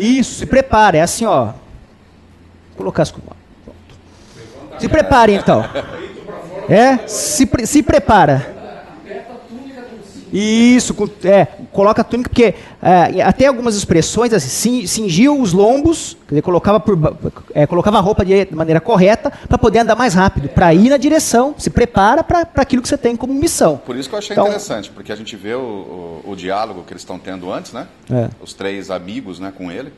[0.00, 0.98] Isso, se prepare.
[0.98, 1.46] É assim, ó.
[1.46, 3.12] Vou colocar as
[4.78, 5.64] Se prepare então.
[6.68, 7.06] É?
[7.06, 8.59] Se, se prepara.
[10.32, 16.34] Isso, é, coloca a túnica, porque é, até algumas expressões, assim, cingiu os lombos, quer
[16.34, 16.96] dizer, colocava, por,
[17.52, 20.96] é, colocava a roupa de maneira correta para poder andar mais rápido, para ir na
[20.96, 23.78] direção, se prepara para aquilo que você tem como missão.
[23.78, 26.84] Por isso que eu achei então, interessante, porque a gente vê o, o, o diálogo
[26.84, 27.88] que eles estão tendo antes, né?
[28.10, 28.28] É.
[28.40, 29.92] Os três amigos né, com ele.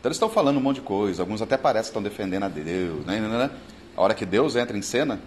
[0.00, 2.48] Então eles estão falando um monte de coisa, alguns até parecem que estão defendendo a
[2.48, 3.50] Deus, né, né, né?
[3.96, 5.18] A hora que Deus entra em cena,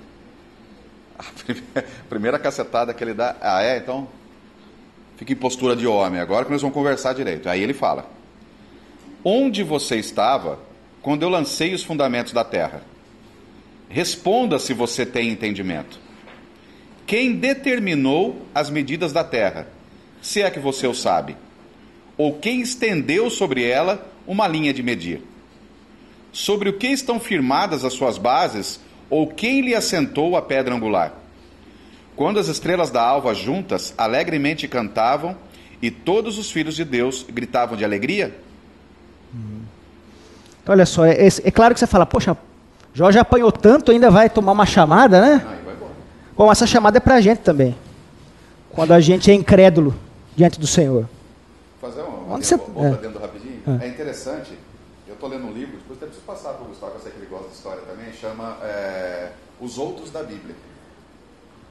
[1.19, 4.07] a primeira cacetada que ele dá, ah é, então
[5.19, 7.49] fica em postura de homem, agora que nós vamos conversar direito.
[7.49, 8.09] Aí ele fala:
[9.21, 10.57] Onde você estava
[11.01, 12.81] quando eu lancei os fundamentos da terra?
[13.89, 15.99] Responda se você tem entendimento.
[17.05, 19.67] Quem determinou as medidas da terra,
[20.21, 21.35] se é que você o sabe?
[22.17, 25.21] Ou quem estendeu sobre ela uma linha de medir?
[26.31, 28.79] Sobre o que estão firmadas as suas bases,
[29.09, 31.13] ou quem lhe assentou a pedra angular?
[32.19, 35.37] Quando as estrelas da alva juntas alegremente cantavam
[35.81, 38.35] e todos os filhos de Deus gritavam de alegria?
[39.33, 39.61] Hum.
[40.67, 42.35] Olha só, é, é, claro que você fala, poxa,
[42.93, 45.59] já apanhou tanto, ainda vai tomar uma chamada, né?
[46.35, 47.73] Bom, essa chamada é para a gente também.
[48.69, 49.95] Quando a gente é incrédulo
[50.35, 51.07] diante do Senhor.
[51.79, 52.55] Fazer uma, Onde você...
[52.55, 52.89] é.
[53.01, 53.61] dentro rapidinho.
[53.81, 53.85] É.
[53.85, 54.51] é interessante,
[55.07, 57.17] eu estou lendo um livro, depois até preciso passar para o Gustavo, eu sei que
[57.17, 59.29] ele gosta de história também, chama é,
[59.61, 60.53] Os Outros da Bíblia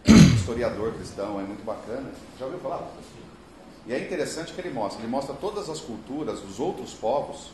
[0.37, 2.11] historiador cristão, é muito bacana.
[2.39, 2.91] Já ouviu falar?
[3.87, 7.51] E é interessante que ele mostra, ele mostra todas as culturas dos outros povos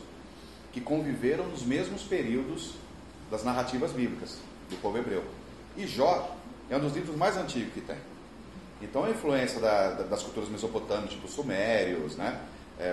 [0.73, 2.73] que conviveram nos mesmos períodos
[3.31, 4.37] das narrativas bíblicas
[4.69, 5.23] do povo hebreu.
[5.77, 6.35] E Jó
[6.69, 7.97] é um dos livros mais antigos que tem.
[8.81, 12.41] Então a influência da, da, das culturas mesopotâmicas, tipo sumérios, né?
[12.77, 12.91] É,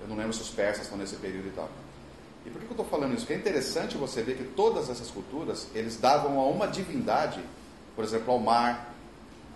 [0.00, 1.68] eu não lembro se os persas estão nesse período e tal.
[2.44, 3.22] E por que eu estou falando isso?
[3.22, 7.40] Porque é interessante você ver que todas essas culturas, eles davam a uma divindade,
[7.96, 8.94] por exemplo, ao mar,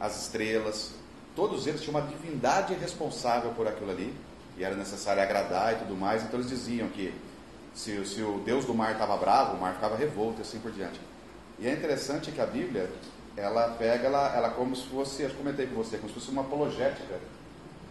[0.01, 0.93] as estrelas,
[1.37, 4.13] todos eles tinham uma divindade responsável por aquilo ali,
[4.57, 7.15] e era necessário agradar e tudo mais, então eles diziam que
[7.75, 10.73] se, se o Deus do mar estava bravo, o mar ficava revolto e assim por
[10.73, 11.01] diante.
[11.59, 12.91] E é interessante que a Bíblia,
[13.37, 16.43] ela pega, ela, ela como se fosse, eu comentei com você, como se fosse uma
[16.43, 17.19] apologética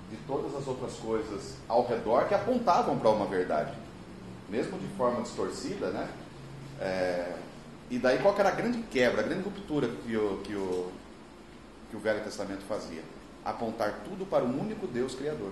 [0.10, 3.74] de todas as outras coisas ao redor que apontavam para uma verdade,
[4.50, 6.10] mesmo de forma distorcida, né?
[6.82, 7.36] É,
[7.90, 10.92] e daí qual era a grande quebra, a grande ruptura que o, que o,
[11.90, 13.02] que o Velho Testamento fazia:
[13.44, 15.52] apontar tudo para um único Deus Criador.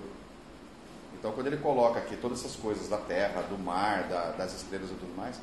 [1.18, 4.88] Então, quando ele coloca aqui todas essas coisas da terra, do mar, da, das estrelas
[4.90, 5.36] e tudo mais,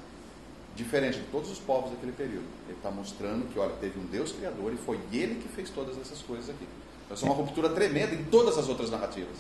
[0.73, 4.31] diferente de todos os povos daquele período, ele está mostrando que, olha, teve um Deus
[4.31, 6.65] Criador e foi ele que fez todas essas coisas aqui.
[7.05, 9.37] Então, isso é uma ruptura tremenda em todas as outras narrativas.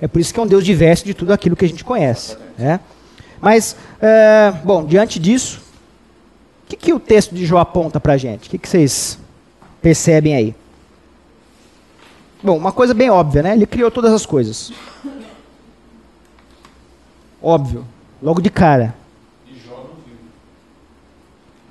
[0.00, 2.36] É por isso que é um Deus diverso de tudo aquilo que a gente conhece.
[2.58, 2.80] Né?
[3.40, 5.63] Mas, é, bom, diante disso,
[6.64, 8.48] o que, que o texto de Jó aponta para a gente?
[8.48, 9.18] O que, que vocês
[9.80, 10.54] percebem aí?
[12.44, 13.54] Bom, uma coisa bem óbvia, né?
[13.54, 14.70] Ele criou todas as coisas.
[17.42, 17.86] Óbvio.
[18.22, 18.94] Logo de cara.
[19.46, 20.16] E Jó não viu.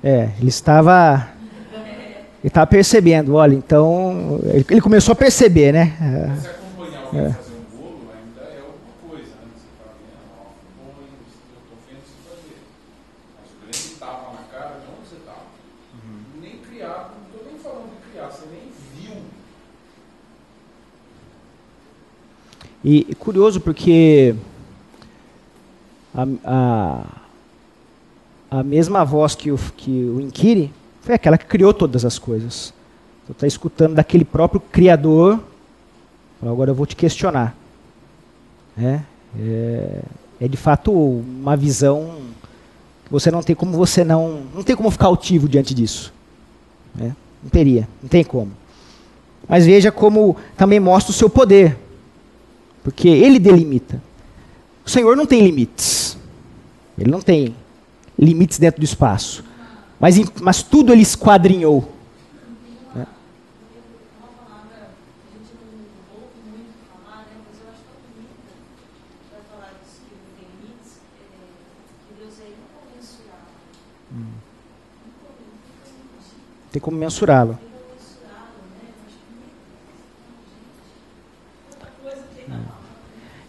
[0.02, 1.28] É, ele estava.
[2.40, 4.40] Ele estava percebendo, olha, então.
[4.68, 5.96] Ele, começou a perceber, né?
[7.06, 7.30] Alguém é.
[7.30, 9.50] fazer um bolo ainda é alguma coisa, né?
[9.54, 9.94] Você fala,
[10.40, 12.58] ó, põe, eu estou vendo isso fazer.
[13.38, 15.46] Mas o grande tapa na cara de onde você estava.
[15.94, 16.40] Uhum.
[16.42, 18.74] Nem criar, não estou nem falando de criar, você nem
[22.84, 24.34] E curioso porque
[26.14, 27.04] a, a,
[28.58, 30.70] a mesma voz que o, que o inquire
[31.00, 32.74] foi aquela que criou todas as coisas.
[33.24, 35.40] Você está escutando daquele próprio Criador.
[36.42, 37.56] Agora eu vou te questionar.
[38.76, 39.00] É,
[39.38, 40.02] é,
[40.42, 42.16] é de fato uma visão
[43.06, 46.12] que você não tem como você não não tem como ficar altivo diante disso.
[46.94, 47.16] Né?
[47.42, 48.52] Não teria, não tem como.
[49.48, 51.78] Mas veja como também mostra o seu poder.
[52.84, 54.00] Porque ele delimita.
[54.84, 56.18] O Senhor não tem limites.
[56.98, 57.56] Ele não tem
[58.18, 59.42] limites dentro do espaço.
[59.98, 61.90] Mas, mas tudo ele esquadrinhou.
[62.94, 63.06] Né?
[76.70, 77.58] Tem como mensurá-lo.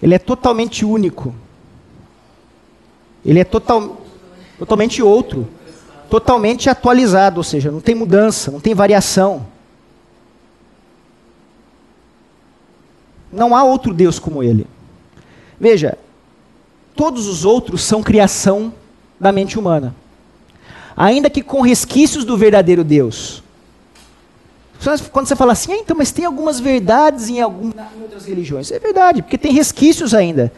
[0.05, 1.33] Ele é totalmente único.
[3.25, 4.05] Ele é total,
[4.59, 5.47] totalmente outro.
[6.11, 9.47] Totalmente atualizado, ou seja, não tem mudança, não tem variação.
[13.31, 14.67] Não há outro Deus como ele.
[15.59, 15.97] Veja,
[16.95, 18.71] todos os outros são criação
[19.19, 19.95] da mente humana.
[20.95, 23.41] Ainda que com resquícios do verdadeiro Deus.
[25.11, 28.71] Quando você fala assim, ah, então, mas tem algumas verdades em, algum, em outras religiões.
[28.71, 30.51] É verdade, porque tem resquícios ainda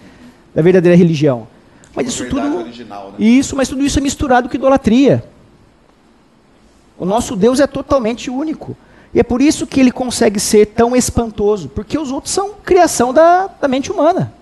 [0.53, 1.47] da verdadeira religião.
[1.95, 2.57] Mas isso tudo.
[2.57, 3.15] Original, né?
[3.19, 5.23] Isso, mas tudo isso é misturado com idolatria.
[6.97, 8.75] O nosso Deus é totalmente único.
[9.13, 13.13] E é por isso que ele consegue ser tão espantoso, porque os outros são criação
[13.13, 14.33] da, da mente humana.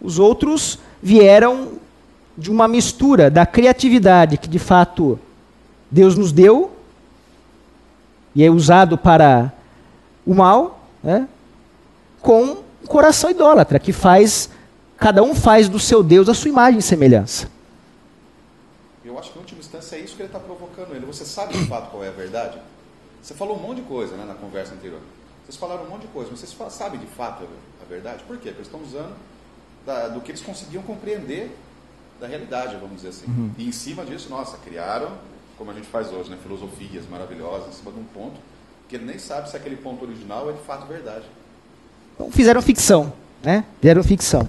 [0.00, 1.72] Os outros vieram
[2.36, 5.18] de uma mistura da criatividade que de fato
[5.90, 6.70] Deus nos deu
[8.34, 9.52] e é usado para
[10.26, 11.28] o mal, né,
[12.20, 14.50] com um coração idólatra que faz
[14.96, 17.48] cada um faz do seu Deus a sua imagem e semelhança.
[19.02, 21.06] Eu acho que em última instância é isso que ele está provocando ele.
[21.06, 22.58] Você sabe de fato qual é a verdade?
[23.22, 25.00] Você falou um monte de coisa né, na conversa anterior.
[25.44, 27.44] Vocês falaram um monte de coisa, mas vocês sabem de fato
[27.82, 28.22] a verdade?
[28.24, 28.50] Por quê?
[28.50, 29.14] Porque eles estão usando
[29.84, 31.50] da, do que eles conseguiam compreender
[32.20, 33.26] da realidade, vamos dizer assim.
[33.26, 33.50] Uhum.
[33.56, 35.10] E em cima disso, nossa, criaram,
[35.60, 38.40] como a gente faz hoje, né, filosofias maravilhosas, em cima de um ponto
[38.88, 41.26] que ele nem sabe se aquele ponto original é de fato verdade.
[42.14, 43.62] Então fizeram ficção, né?
[43.78, 44.48] Fizeram ficção.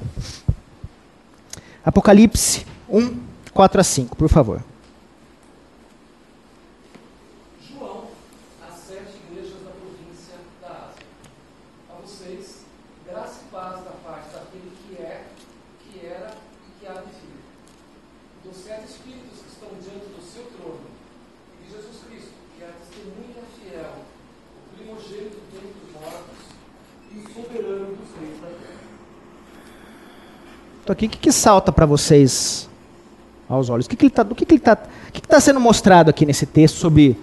[1.84, 3.20] Apocalipse 1,
[3.54, 4.64] 4 a 5, por favor.
[30.92, 32.70] Aqui, o que, que salta para vocês
[33.48, 33.86] aos olhos?
[33.86, 34.76] O que, que está que que tá,
[35.12, 37.18] que que tá sendo mostrado aqui nesse texto sobre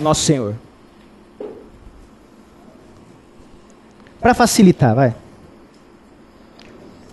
[0.00, 0.54] Nosso Senhor?
[4.20, 5.14] Para facilitar, vai.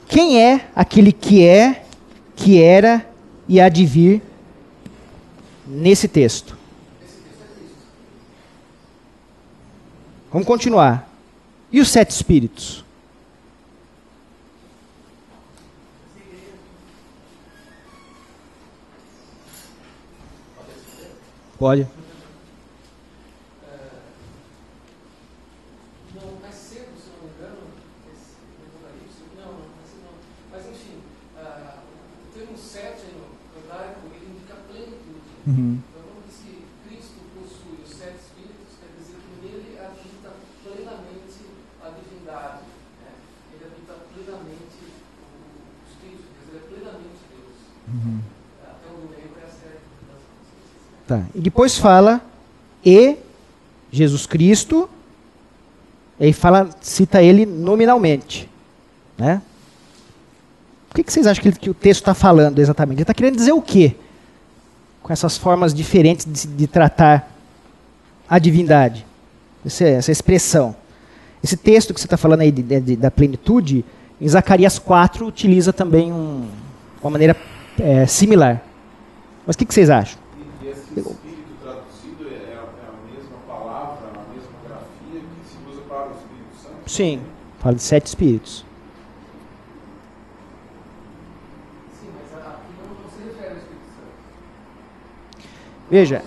[0.08, 1.84] Quem é aquele que é,
[2.36, 3.06] que era
[3.48, 4.22] e há de vir
[5.68, 6.58] nesse texto?
[10.32, 11.10] Vamos continuar.
[11.72, 12.85] E os sete espíritos?
[34.76, 35.32] Plenitude.
[35.48, 35.80] Uhum.
[35.80, 36.28] Então, quando
[36.84, 41.40] Cristo possui os sete espíritos, quer dizer que nele habita plenamente
[41.82, 42.64] a divindade.
[43.00, 43.12] Né?
[43.54, 47.58] Ele habita plenamente o Espírito de Deus, ele é plenamente Deus.
[47.88, 48.25] Uhum.
[51.08, 51.24] Tá.
[51.34, 52.22] E depois fala
[52.84, 53.18] e
[53.92, 54.90] Jesus Cristo,
[56.20, 58.50] e fala, cita ele nominalmente.
[59.18, 59.42] Né?
[60.92, 62.98] O que, que vocês acham que, que o texto está falando exatamente?
[62.98, 63.96] Ele está querendo dizer o quê?
[65.02, 67.32] Com essas formas diferentes de, de tratar
[68.30, 69.06] a divindade.
[69.66, 70.76] Essa, essa, expressão.
[71.44, 73.84] Esse texto que você está falando aí de, de, da plenitude,
[74.22, 76.48] em Zacarias 4 utiliza também um,
[77.02, 77.36] uma maneira
[77.80, 78.62] é, similar.
[79.46, 80.25] Mas o que, que vocês acham?
[81.02, 86.12] Espírito traduzido é, é a mesma palavra, a mesma grafia que se usa para o
[86.12, 86.90] Espírito Santo?
[86.90, 87.22] Sim,
[87.60, 88.66] fala de sete espíritos.
[92.00, 95.50] Sim, mas aqui não se refere ao Espírito Santo.
[95.90, 96.24] Veja.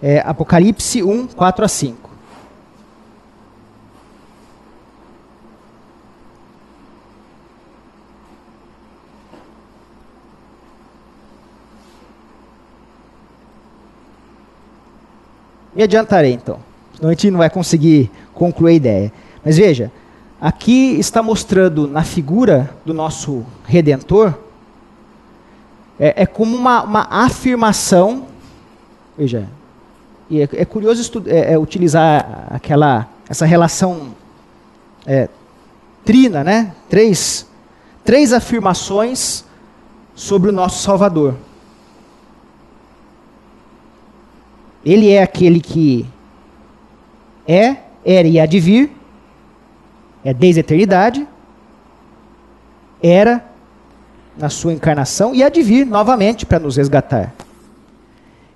[0.00, 2.07] É, Apocalipse 1, 4 a 5.
[15.78, 16.58] Me adiantarei então,
[16.96, 19.12] senão a gente não vai conseguir concluir a ideia.
[19.44, 19.92] Mas veja,
[20.40, 24.34] aqui está mostrando na figura do nosso Redentor,
[25.96, 28.26] é, é como uma, uma, afirmação.
[29.16, 29.48] Veja,
[30.28, 34.16] e é, é curioso é, é, utilizar aquela, essa relação
[35.06, 35.28] é,
[36.04, 36.74] trina, né?
[36.88, 37.46] Três,
[38.04, 39.44] três afirmações
[40.12, 41.36] sobre o nosso Salvador.
[44.88, 46.06] Ele é aquele que
[47.46, 48.90] é, era e há de vir,
[50.24, 51.28] é desde a eternidade,
[53.02, 53.44] era
[54.34, 57.34] na sua encarnação e há de vir novamente para nos resgatar.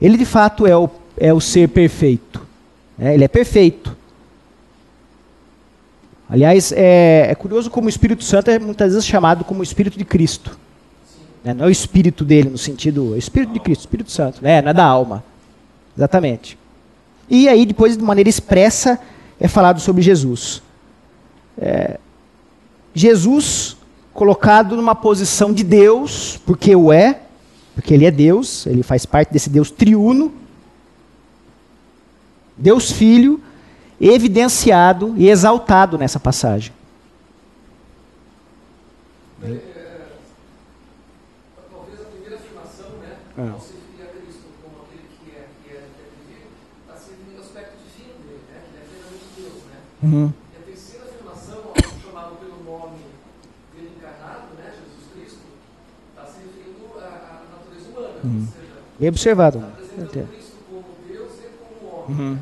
[0.00, 2.40] Ele de fato é o, é o ser perfeito.
[2.96, 3.12] Né?
[3.12, 3.94] Ele é perfeito.
[6.30, 9.98] Aliás, é, é, curioso como o Espírito Santo é muitas vezes chamado como o Espírito
[9.98, 10.58] de Cristo.
[11.44, 11.52] Né?
[11.52, 14.62] Não é o Espírito dele no sentido, é o Espírito de Cristo, Espírito Santo, né?
[14.62, 15.22] não é da alma.
[15.96, 16.58] Exatamente.
[17.28, 18.98] E aí, depois, de maneira expressa,
[19.40, 20.62] é falado sobre Jesus.
[21.58, 21.98] é,
[22.94, 23.76] Jesus
[24.12, 27.22] colocado numa posição de Deus, porque o é,
[27.74, 30.32] porque ele é Deus, ele faz parte desse Deus triuno,
[32.56, 33.40] Deus Filho,
[33.98, 36.72] evidenciado e exaltado nessa passagem.
[39.42, 39.58] É,
[41.72, 43.50] talvez a primeira afirmação, né, é.
[43.50, 46.46] ao se referir a Cristo como aquele que é, que é, que é viver,
[46.82, 49.80] está se referindo ao aspecto divino dele, né, que ele é plenamente Deus, né.
[50.02, 50.32] Uhum.
[50.52, 52.98] E a terceira afirmação, ao chamá-lo pelo nome
[53.74, 55.40] dele encarnado, né, Jesus Cristo,
[56.10, 58.40] está se referindo à, natureza humana, Uhum.
[58.40, 59.58] ou seja, Bem observado.
[59.58, 62.32] está apresentando Cristo como Deus e como homem, Uhum.
[62.34, 62.38] né,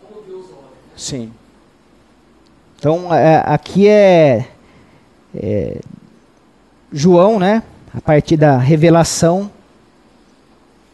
[0.00, 0.62] como, como Deus homem.
[0.62, 0.92] Né?
[0.96, 1.32] Sim.
[2.78, 4.48] Então, é, aqui é,
[5.34, 5.80] é,
[6.92, 7.62] João, né,
[7.92, 9.50] a partir da revelação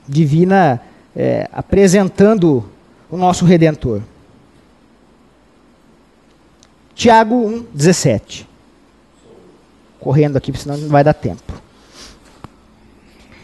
[0.09, 0.81] divina,
[1.15, 2.65] é, apresentando
[3.11, 4.01] o nosso Redentor.
[6.95, 8.49] Tiago 1, 17.
[9.99, 11.53] Correndo aqui, senão não vai dar tempo.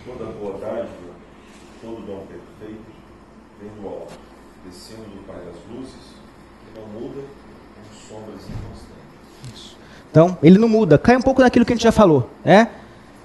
[0.06, 0.88] Toda boa dádiva,
[1.82, 2.84] todo dom perfeito,
[3.60, 4.12] vem do alto,
[4.64, 5.94] descendo do Pai das luzes,
[6.64, 7.22] que não muda
[7.74, 9.76] com sombras inconstantes.
[10.10, 10.98] Então, ele não muda.
[10.98, 12.30] Cai um pouco naquilo que a gente já falou.
[12.44, 12.70] Né?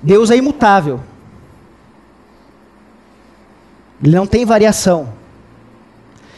[0.01, 1.01] Deus é imutável.
[4.03, 5.13] Ele não tem variação.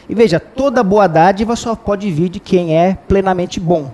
[0.09, 3.91] E veja, toda boa dádiva só pode vir de quem é plenamente bom.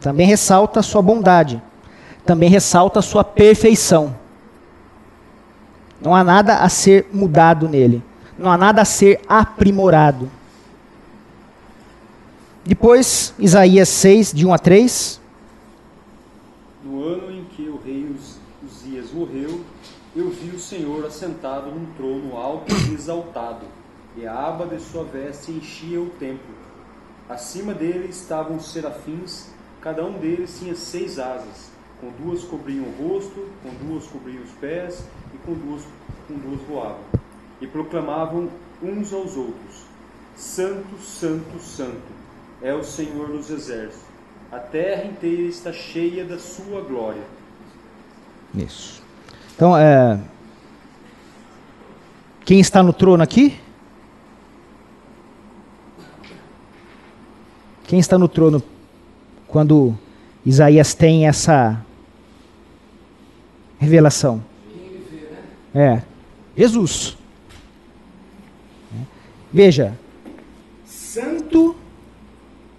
[0.00, 1.62] Também ressalta a sua bondade.
[2.26, 4.16] Também ressalta a sua perfeição.
[6.00, 8.02] Não há nada a ser mudado nele.
[8.36, 10.28] Não há nada a ser aprimorado.
[12.64, 15.20] Depois, Isaías 6, de 1 a 3.
[16.84, 19.60] No ano em que o rei Uz- Uzias morreu,
[20.14, 23.64] eu vi o Senhor assentado num trono alto e exaltado,
[24.16, 26.54] e a aba de sua veste enchia o templo.
[27.28, 29.48] Acima dele estavam os serafins,
[29.80, 34.50] cada um deles tinha seis asas, com duas cobriam o rosto, com duas cobriam os
[34.52, 35.82] pés, e com duas,
[36.28, 37.04] com duas voavam.
[37.60, 38.48] E proclamavam
[38.82, 39.84] uns aos outros:
[40.36, 42.22] Santo, Santo, Santo
[42.60, 44.12] é o Senhor dos exércitos.
[44.50, 47.22] A terra inteira está cheia da sua glória.
[48.54, 49.02] Isso.
[49.54, 50.20] Então, é,
[52.44, 53.58] quem está no trono aqui?
[57.92, 58.62] Quem está no trono
[59.46, 59.94] quando
[60.46, 61.78] Isaías tem essa
[63.78, 64.42] revelação?
[65.74, 66.00] É,
[66.56, 67.18] Jesus.
[69.52, 69.92] Veja,
[70.86, 71.76] santo,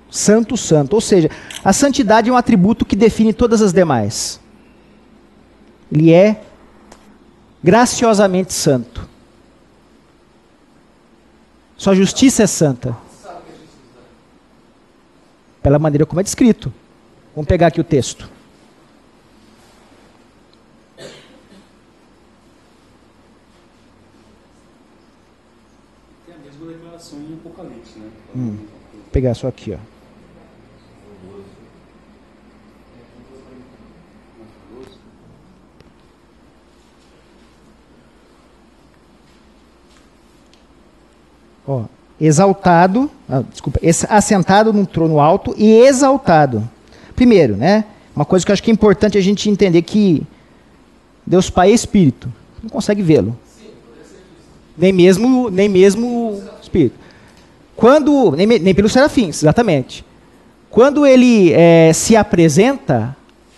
[0.09, 0.93] santo, santo.
[0.95, 1.29] Ou seja,
[1.63, 4.39] a santidade é um atributo que define todas as demais.
[5.91, 6.41] Ele é
[7.63, 9.07] graciosamente santo.
[11.77, 13.02] Sua justiça é santa.
[15.63, 16.71] Pela maneira como é descrito.
[17.33, 18.29] Vamos pegar aqui o texto.
[26.25, 28.11] Tem a mesma declaração em Apocalipse, né?
[28.35, 28.57] Hum.
[28.93, 29.77] Vou pegar só aqui, ó.
[41.65, 41.85] Ó,
[42.19, 46.67] exaltado, ah, desculpa, assentado num trono alto e exaltado.
[47.15, 47.85] Primeiro, né?
[48.15, 50.23] Uma coisa que eu acho que é importante a gente entender que
[51.25, 52.31] Deus Pai é espírito.
[52.61, 53.37] Não consegue vê-lo.
[54.77, 56.95] Nem mesmo, nem mesmo espírito.
[57.75, 60.05] Quando nem, nem pelos serafins, exatamente.
[60.69, 63.15] Quando ele eh, se apresenta,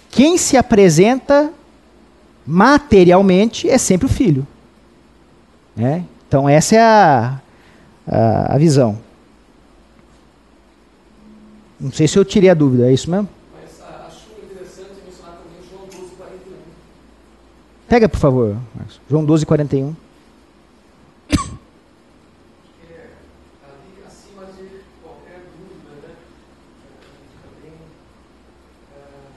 [0.09, 1.51] quem se apresenta
[2.45, 4.45] materialmente é sempre o filho.
[5.75, 6.03] Né?
[6.27, 7.39] Então essa é a,
[8.07, 8.97] a, a visão.
[11.79, 13.27] Não sei se eu tirei a dúvida, é isso mesmo?
[13.53, 16.55] Mas ah, acho interessante mencionar também João 12, 41.
[17.87, 19.01] Pega, por favor, Marcos.
[19.09, 19.93] João 12, 41.
[21.27, 21.37] que
[22.93, 23.09] é
[23.63, 26.13] ali acima de qualquer dúvida, né?
[26.13, 26.97] Eh,
[27.29, 27.73] Fica bem.
[28.95, 29.29] ah,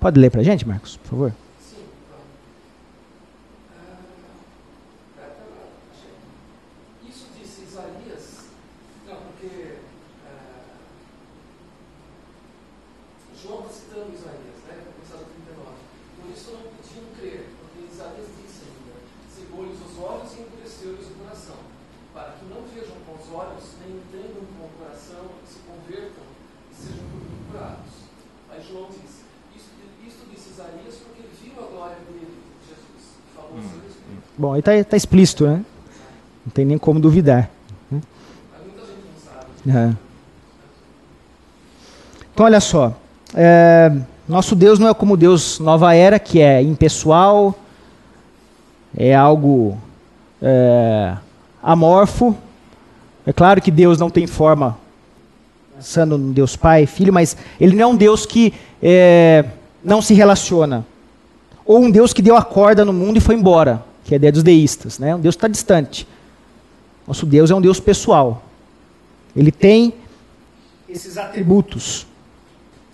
[0.00, 1.32] Pode ler pra gente, Marcos, por favor?
[1.60, 2.18] Sim, então.
[3.72, 3.96] Ah,
[5.16, 7.08] pera, pera, achei.
[7.08, 8.44] Isso disse Isaías.
[9.08, 9.76] Não, porque.
[10.26, 10.74] ah,
[13.42, 14.76] João está citando Isaías, né?
[14.92, 15.72] Começado 39.
[16.20, 18.94] Por isso não podiam crer, porque Isaías disse ainda:
[19.32, 21.56] cegou-lhes os olhos e endureceu-lhes o coração,
[22.12, 26.24] para que não vejam com os olhos, nem entendam com o coração, e se convertam
[26.70, 27.04] e sejam
[27.50, 27.92] curados.
[28.52, 29.24] Aí João disse:
[29.54, 29.70] Isto,
[30.06, 32.32] isto disse Isaías porque ele viu a glória dele,
[32.64, 34.24] Jesus, e falou sobre o Espírito.
[34.38, 35.64] Bom, aí tá, explícito, né?
[36.44, 37.50] Não tem nem como duvidar.
[37.90, 38.02] Mas
[38.64, 38.98] muita gente
[39.64, 39.78] não sabe.
[39.78, 39.96] É.
[42.32, 42.94] Então, olha só.
[43.34, 43.92] é,
[44.26, 47.54] nosso Deus não é como Deus Nova Era, que é impessoal,
[48.96, 49.76] é algo
[50.40, 51.14] é,
[51.62, 52.34] amorfo.
[53.26, 54.78] É claro que Deus não tem forma,
[55.76, 59.44] pensando no Deus Pai, Filho, mas ele não é um Deus que é,
[59.82, 60.86] não se relaciona.
[61.66, 64.18] Ou um Deus que deu a corda no mundo e foi embora, que é a
[64.18, 64.98] ideia dos deístas.
[64.98, 65.14] Né?
[65.14, 66.06] Um Deus está distante.
[67.06, 68.44] Nosso Deus é um Deus pessoal.
[69.34, 69.94] Ele tem
[70.88, 72.06] esses atributos.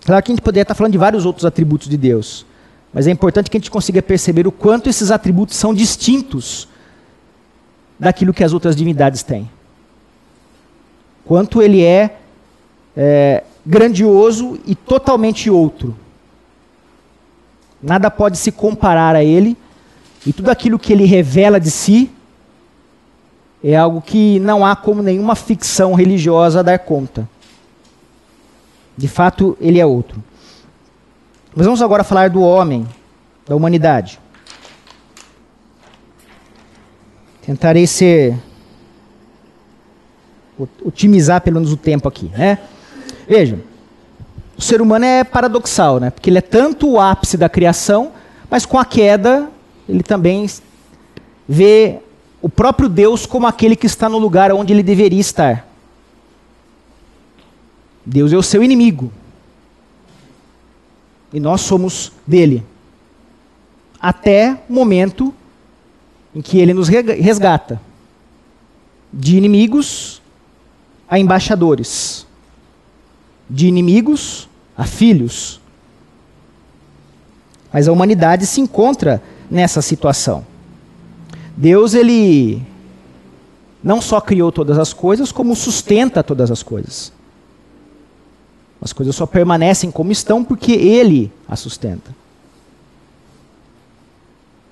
[0.03, 2.45] Claro que a gente poderia estar falando de vários outros atributos de Deus.
[2.93, 6.67] Mas é importante que a gente consiga perceber o quanto esses atributos são distintos
[7.99, 9.49] daquilo que as outras divindades têm.
[11.23, 12.17] Quanto ele é,
[12.97, 15.95] é grandioso e totalmente outro.
[17.81, 19.55] Nada pode se comparar a ele.
[20.25, 22.11] E tudo aquilo que ele revela de si
[23.63, 27.27] é algo que não há como nenhuma ficção religiosa dar conta.
[28.97, 30.23] De fato, ele é outro.
[31.55, 32.87] Mas vamos agora falar do homem,
[33.47, 34.19] da humanidade.
[37.41, 38.37] Tentarei ser.
[40.83, 42.59] otimizar pelo menos o tempo aqui, né?
[43.27, 43.59] Veja,
[44.57, 46.09] o ser humano é paradoxal, né?
[46.11, 48.11] Porque ele é tanto o ápice da criação,
[48.49, 49.49] mas com a queda,
[49.91, 50.49] ele também
[51.47, 51.99] vê
[52.41, 55.67] o próprio Deus como aquele que está no lugar onde ele deveria estar.
[58.05, 59.11] Deus é o seu inimigo.
[61.33, 62.63] E nós somos dele.
[63.99, 65.33] Até o momento
[66.33, 67.79] em que ele nos resgata
[69.11, 70.21] de inimigos
[71.07, 72.25] a embaixadores,
[73.49, 75.59] de inimigos a filhos.
[77.73, 79.21] Mas a humanidade se encontra
[79.51, 80.45] nessa situação.
[81.57, 82.65] Deus ele
[83.83, 87.11] não só criou todas as coisas, como sustenta todas as coisas.
[88.81, 92.15] As coisas só permanecem como estão porque ele as sustenta.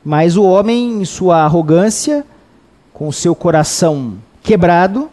[0.04, 2.26] Mas o homem, em sua arrogância,
[2.94, 5.10] com o seu coração quebrado,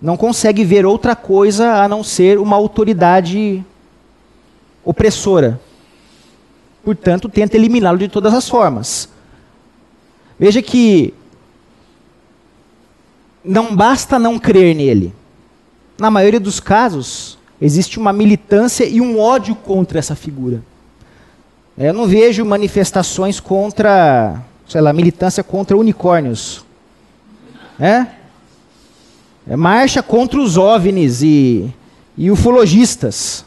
[0.00, 3.64] não consegue ver outra coisa a não ser uma autoridade
[4.84, 5.60] opressora.
[6.84, 9.08] Portanto, tenta eliminá-lo de todas as formas.
[10.38, 11.12] Veja que
[13.44, 15.14] não basta não crer nele.
[15.98, 20.62] Na maioria dos casos, existe uma militância e um ódio contra essa figura.
[21.76, 26.64] Eu não vejo manifestações contra, sei lá, militância contra unicórnios.
[27.78, 28.06] É?
[29.48, 31.72] é marcha contra os OVNIs e,
[32.18, 33.44] e ufologistas.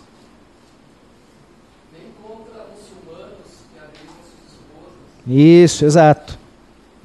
[1.92, 5.13] Nem contra muçulmanos que agridem suas esposas.
[5.28, 6.38] Isso, exato.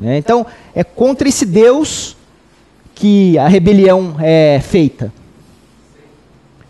[0.02, 2.16] É, então, é contra esse Deus
[2.94, 5.12] que a rebelião é feita.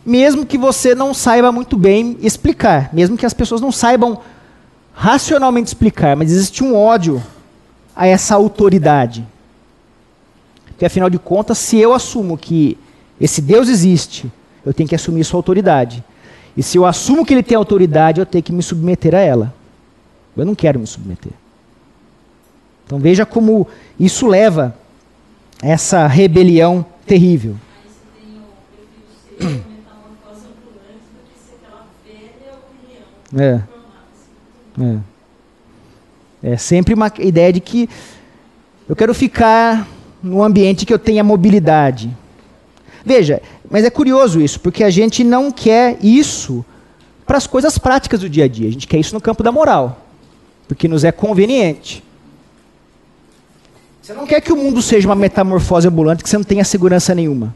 [0.05, 4.20] Mesmo que você não saiba muito bem explicar, mesmo que as pessoas não saibam
[4.92, 7.22] racionalmente explicar, mas existe um ódio
[7.94, 9.26] a essa autoridade.
[10.66, 12.78] Porque afinal de contas, se eu assumo que
[13.20, 14.30] esse Deus existe,
[14.64, 16.05] eu tenho que assumir sua autoridade.
[16.57, 19.55] E se eu assumo que ele tem autoridade, eu tenho que me submeter a ela.
[20.43, 21.32] Eu não quero me submeter.
[22.86, 23.66] Então veja como
[23.99, 24.74] isso leva
[25.62, 27.57] a essa rebelião terrível.
[33.36, 33.61] É.
[34.80, 34.99] É.
[36.53, 37.89] é sempre uma ideia de que
[38.89, 39.86] eu quero ficar
[40.22, 42.16] num ambiente que eu tenha mobilidade.
[43.05, 46.64] Veja, mas é curioso isso, porque a gente não quer isso
[47.26, 48.68] para as coisas práticas do dia a dia.
[48.68, 50.07] A gente quer isso no campo da moral,
[50.68, 52.04] porque nos é conveniente.
[54.02, 57.14] Você não quer que o mundo seja uma metamorfose ambulante que você não tenha segurança
[57.14, 57.54] nenhuma.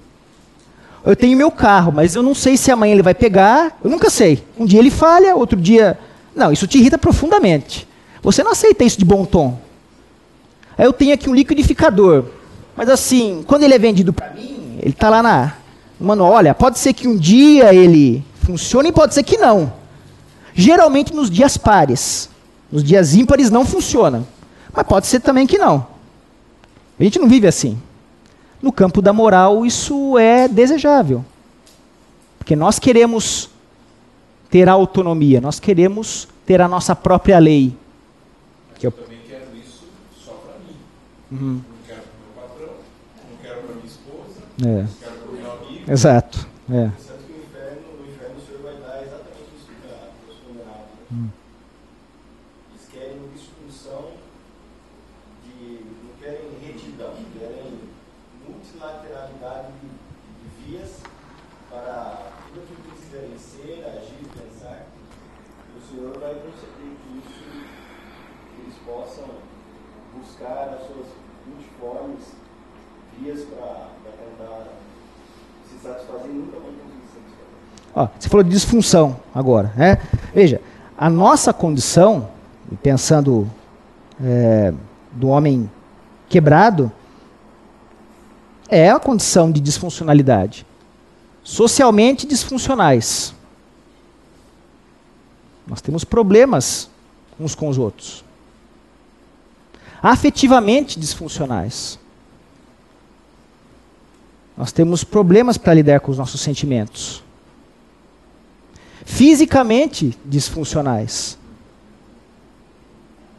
[1.04, 4.08] Eu tenho meu carro, mas eu não sei se amanhã ele vai pegar, eu nunca
[4.08, 4.42] sei.
[4.58, 5.98] Um dia ele falha, outro dia.
[6.34, 7.86] Não, isso te irrita profundamente.
[8.22, 9.58] Você não aceita isso de bom tom.
[10.78, 12.24] Aí eu tenho aqui um liquidificador.
[12.76, 15.54] Mas assim, quando ele é vendido para mim, ele está lá na,
[15.98, 16.32] no manual.
[16.32, 19.72] Olha, pode ser que um dia ele funcione e pode ser que não.
[20.54, 22.28] Geralmente nos dias pares.
[22.72, 24.26] Nos dias ímpares não funciona.
[24.72, 25.86] Mas pode ser também que não.
[26.98, 27.78] A gente não vive assim.
[28.62, 31.22] No campo da moral, isso é desejável.
[32.38, 33.50] Porque nós queremos
[34.48, 37.76] ter a autonomia, nós queremos ter a nossa própria lei.
[38.78, 39.84] Que Eu eu, também quero isso
[40.24, 40.76] só para mim.
[41.30, 41.54] Uhum.
[41.54, 42.74] Não quero para meu patrão,
[43.30, 45.92] não quero para minha esposa, é, não quero para o meu amigo.
[45.92, 46.48] exato.
[46.70, 46.90] É.
[46.90, 51.41] Pensando que o inferno, no inferno o Senhor vai dar exatamente isso para os condenados
[52.92, 54.10] querem disfunção,
[55.42, 55.80] de.
[56.04, 57.80] não querem retidão, querem
[58.46, 60.90] multilateralidade de, de vias
[61.70, 64.86] para tudo aquilo que quiserem ser, agir, pensar.
[65.74, 67.42] O Senhor vai conceder que isso
[68.60, 69.24] eles possam
[70.14, 71.06] buscar as suas
[71.46, 72.34] multiformes
[73.18, 74.68] vias para tentar
[75.68, 76.72] se satisfazer nunca mais.
[77.94, 79.96] Ó, você falou de disfunção agora, né?
[80.34, 80.60] Veja,
[80.96, 82.28] a nossa condição
[82.82, 83.50] pensando
[84.22, 84.72] é,
[85.12, 85.70] do homem
[86.28, 86.90] quebrado,
[88.68, 90.66] é a condição de disfuncionalidade.
[91.42, 93.34] Socialmente disfuncionais.
[95.66, 96.88] Nós temos problemas
[97.38, 98.24] uns com os outros.
[100.02, 101.98] Afetivamente disfuncionais.
[104.56, 107.22] Nós temos problemas para lidar com os nossos sentimentos.
[109.04, 111.38] Fisicamente disfuncionais.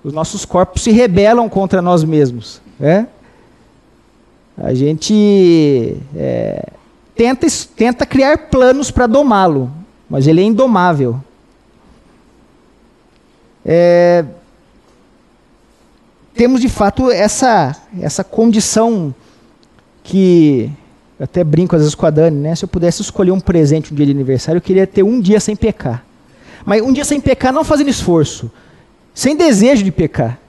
[0.04, 2.62] Os nossos corpos se rebelam contra nós mesmos.
[2.80, 3.06] É?
[4.58, 6.70] A gente é,
[7.16, 9.72] tenta, tenta criar planos para domá-lo,
[10.10, 11.20] mas ele é indomável.
[13.66, 14.26] É,
[16.34, 19.16] temos de fato essa, essa condição
[20.04, 20.70] que
[21.18, 22.56] eu até brinco às vezes com a Dani, né?
[22.56, 25.40] Se eu pudesse escolher um presente um dia de aniversário, eu queria ter um dia
[25.40, 26.04] sem pecar.
[26.66, 28.52] Mas um dia sem pecar não fazendo esforço,
[29.14, 30.40] sem desejo de pecar.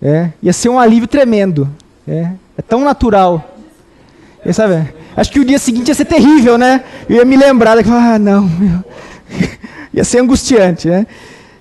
[0.00, 1.68] É, ia ser um alívio tremendo.
[2.06, 3.56] É, é tão natural.
[4.52, 6.82] Sabe, acho que o dia seguinte ia ser terrível, né?
[7.08, 8.84] Eu ia me lembrar daquilo, ah, não, meu.
[9.92, 11.06] ia ser angustiante, né?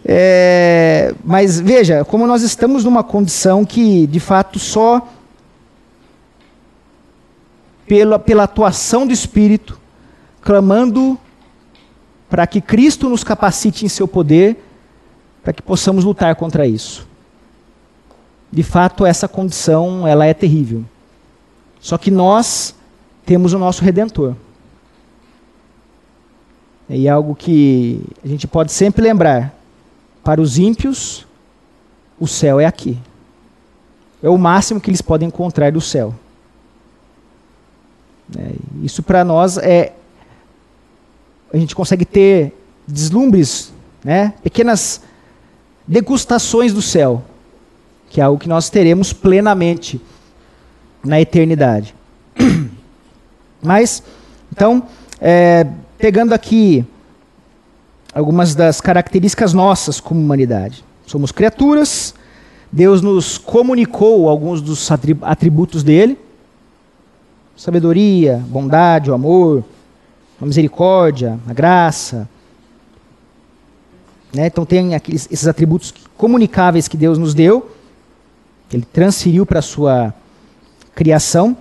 [0.05, 5.05] É, mas veja, como nós estamos numa condição que, de fato, só
[7.85, 9.79] pela, pela atuação do Espírito,
[10.41, 11.19] clamando
[12.29, 14.57] para que Cristo nos capacite em seu poder,
[15.43, 17.07] para que possamos lutar contra isso.
[18.51, 20.83] De fato, essa condição ela é terrível.
[21.79, 22.75] Só que nós
[23.25, 24.35] temos o nosso redentor.
[26.89, 29.53] E é algo que a gente pode sempre lembrar.
[30.23, 31.25] Para os ímpios,
[32.19, 32.97] o céu é aqui.
[34.21, 36.13] É o máximo que eles podem encontrar do céu.
[38.37, 38.51] É,
[38.83, 39.93] isso para nós é.
[41.53, 42.53] A gente consegue ter
[42.87, 43.71] deslumbres,
[44.03, 44.33] né?
[44.43, 45.01] pequenas
[45.89, 47.23] degustações do céu,
[48.11, 49.99] que é algo que nós teremos plenamente
[51.03, 51.95] na eternidade.
[53.61, 54.03] Mas,
[54.51, 54.83] então,
[55.19, 55.65] é,
[55.97, 56.85] pegando aqui
[58.13, 60.83] algumas das características nossas como humanidade.
[61.07, 62.13] Somos criaturas,
[62.71, 64.89] Deus nos comunicou alguns dos
[65.23, 66.19] atributos dele:
[67.57, 69.63] sabedoria, bondade, o amor,
[70.39, 72.29] a misericórdia, a graça,
[74.33, 74.47] né?
[74.47, 77.71] Então tem aqueles, esses atributos comunicáveis que Deus nos deu,
[78.69, 80.13] que Ele transferiu para a sua
[80.93, 81.55] criação,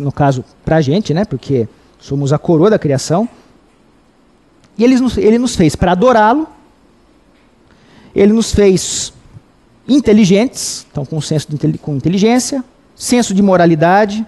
[0.00, 1.24] no caso para a gente, né?
[1.24, 1.68] porque
[1.98, 3.28] somos a coroa da criação.
[4.76, 6.48] E ele nos, ele nos fez para adorá-lo,
[8.14, 9.12] ele nos fez
[9.86, 12.64] inteligentes, então com senso de, com inteligência,
[12.96, 14.26] senso de moralidade,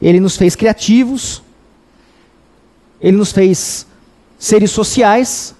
[0.00, 1.42] ele nos fez criativos,
[3.00, 3.86] ele nos fez
[4.44, 5.54] seres sociais,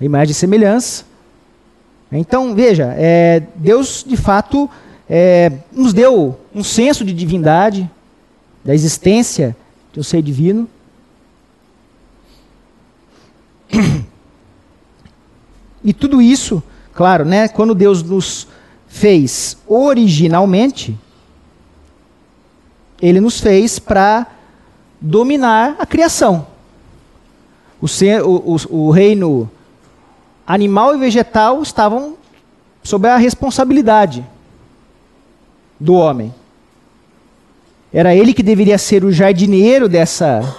[0.00, 1.04] a imagem e semelhança.
[2.10, 4.68] Então, veja, é, Deus de fato
[5.08, 7.88] é, nos deu um senso de divindade,
[8.64, 9.56] da existência
[9.92, 10.68] de um ser divino.
[15.84, 16.62] E tudo isso,
[16.94, 18.46] claro, né, quando Deus nos
[18.86, 20.96] fez originalmente,
[23.00, 24.28] Ele nos fez para
[25.00, 26.51] dominar a criação
[27.82, 29.50] o, o, o, reino
[30.46, 32.16] animal e vegetal estavam
[32.80, 34.24] sob a responsabilidade
[35.80, 36.32] do homem.
[37.92, 40.56] Era ele que deveria ser o jardineiro dessa.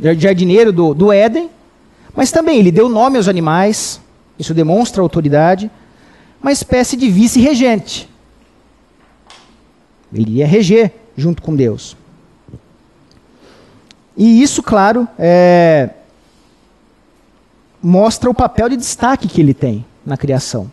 [0.00, 1.48] jardineiro do, do Éden,
[2.14, 4.00] mas também ele deu nome aos animais,
[4.36, 5.70] isso demonstra autoridade,
[6.42, 8.08] uma espécie de vice-regente.
[10.12, 11.96] Ele ia reger junto com Deus.
[14.18, 15.90] E isso, claro, é,
[17.80, 20.68] mostra o papel de destaque que ele tem na criação.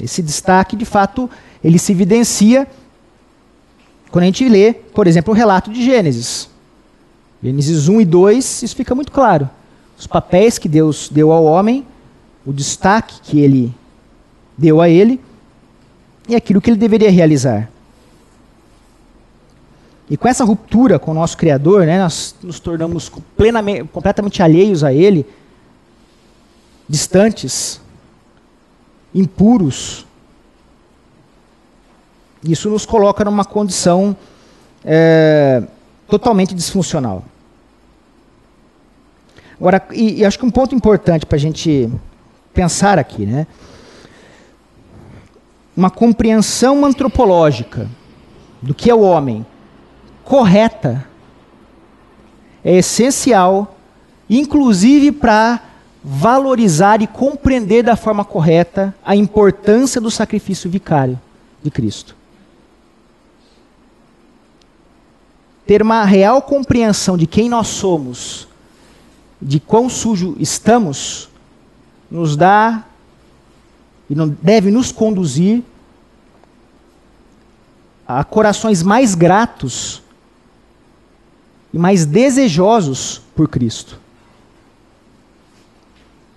[0.00, 1.28] Esse destaque, de fato,
[1.64, 2.64] ele se evidencia
[4.12, 6.48] quando a gente lê, por exemplo, o relato de Gênesis.
[7.42, 9.50] Gênesis 1 e 2, isso fica muito claro.
[9.98, 11.84] Os papéis que Deus deu ao homem,
[12.46, 13.74] o destaque que ele
[14.56, 15.20] deu a ele
[16.28, 17.68] e aquilo que ele deveria realizar.
[20.10, 24.82] E com essa ruptura com o nosso Criador, né, nós nos tornamos plenamente, completamente alheios
[24.82, 25.26] a Ele,
[26.88, 27.80] distantes,
[29.14, 30.06] impuros.
[32.42, 34.16] Isso nos coloca numa condição
[34.84, 35.62] é,
[36.08, 37.24] totalmente disfuncional.
[39.60, 41.90] Agora, e, e acho que um ponto importante para a gente
[42.54, 43.46] pensar aqui, né?
[45.76, 47.88] Uma compreensão antropológica
[48.62, 49.44] do que é o homem
[50.28, 51.06] correta
[52.62, 53.78] é essencial,
[54.28, 55.58] inclusive para
[56.04, 61.18] valorizar e compreender da forma correta a importância do sacrifício vicário
[61.62, 62.14] de Cristo.
[65.66, 68.46] Ter uma real compreensão de quem nós somos,
[69.40, 71.30] de quão sujo estamos,
[72.10, 72.84] nos dá
[74.10, 75.62] e deve nos conduzir
[78.06, 80.02] a corações mais gratos
[81.72, 83.98] e mais desejosos por Cristo.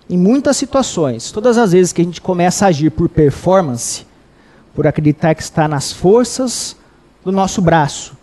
[0.08, 4.04] Em muitas situações, todas as vezes que a gente começa a agir por performance,
[4.74, 6.76] por acreditar que está nas forças
[7.24, 8.16] do nosso braço,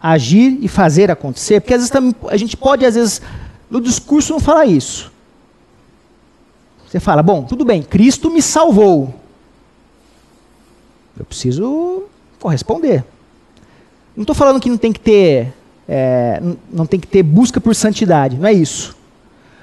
[0.00, 3.20] agir e fazer acontecer, porque às vezes a gente pode, às vezes,
[3.70, 5.12] no discurso não falar isso.
[6.88, 9.14] Você fala, bom, tudo bem, Cristo me salvou.
[11.18, 12.04] Eu preciso
[12.40, 13.04] corresponder.
[14.16, 15.52] Não estou falando que não tem que ter,
[15.92, 16.40] é,
[16.72, 18.96] não tem que ter busca por santidade, não é isso.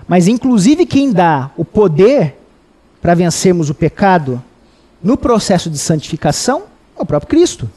[0.06, 2.36] Mas inclusive quem dá o poder
[3.02, 4.44] para vencermos o pecado
[5.02, 6.64] no processo de santificação
[6.98, 7.70] é o próprio Cristo.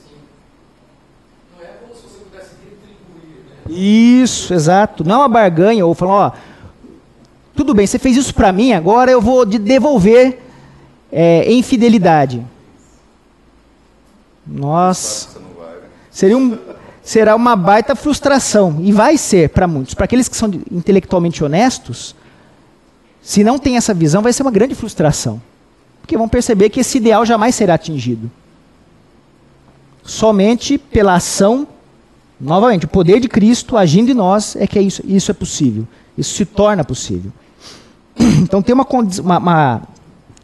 [3.69, 5.05] Isso, exato.
[5.05, 6.33] Não é uma barganha ou falando, ó,
[7.55, 10.41] tudo bem, você fez isso para mim, agora eu vou devolver
[11.13, 12.45] é, em fidelidade.
[14.45, 15.39] Nossa.
[16.11, 16.59] Seria um,
[17.03, 18.79] será uma baita frustração.
[18.81, 19.95] E vai ser para muitos.
[19.95, 22.15] Para aqueles que são intelectualmente honestos,
[23.23, 25.41] se não tem essa visão, vai ser uma grande frustração.
[26.01, 28.31] Porque vão perceber que esse ideal jamais será atingido.
[30.03, 31.69] Somente pela ação,
[32.41, 35.87] novamente, o poder de Cristo agindo em nós é que isso, isso é possível.
[36.17, 37.33] Isso se torna possível.
[38.43, 38.87] Então, ter uma,
[39.23, 39.83] uma, uma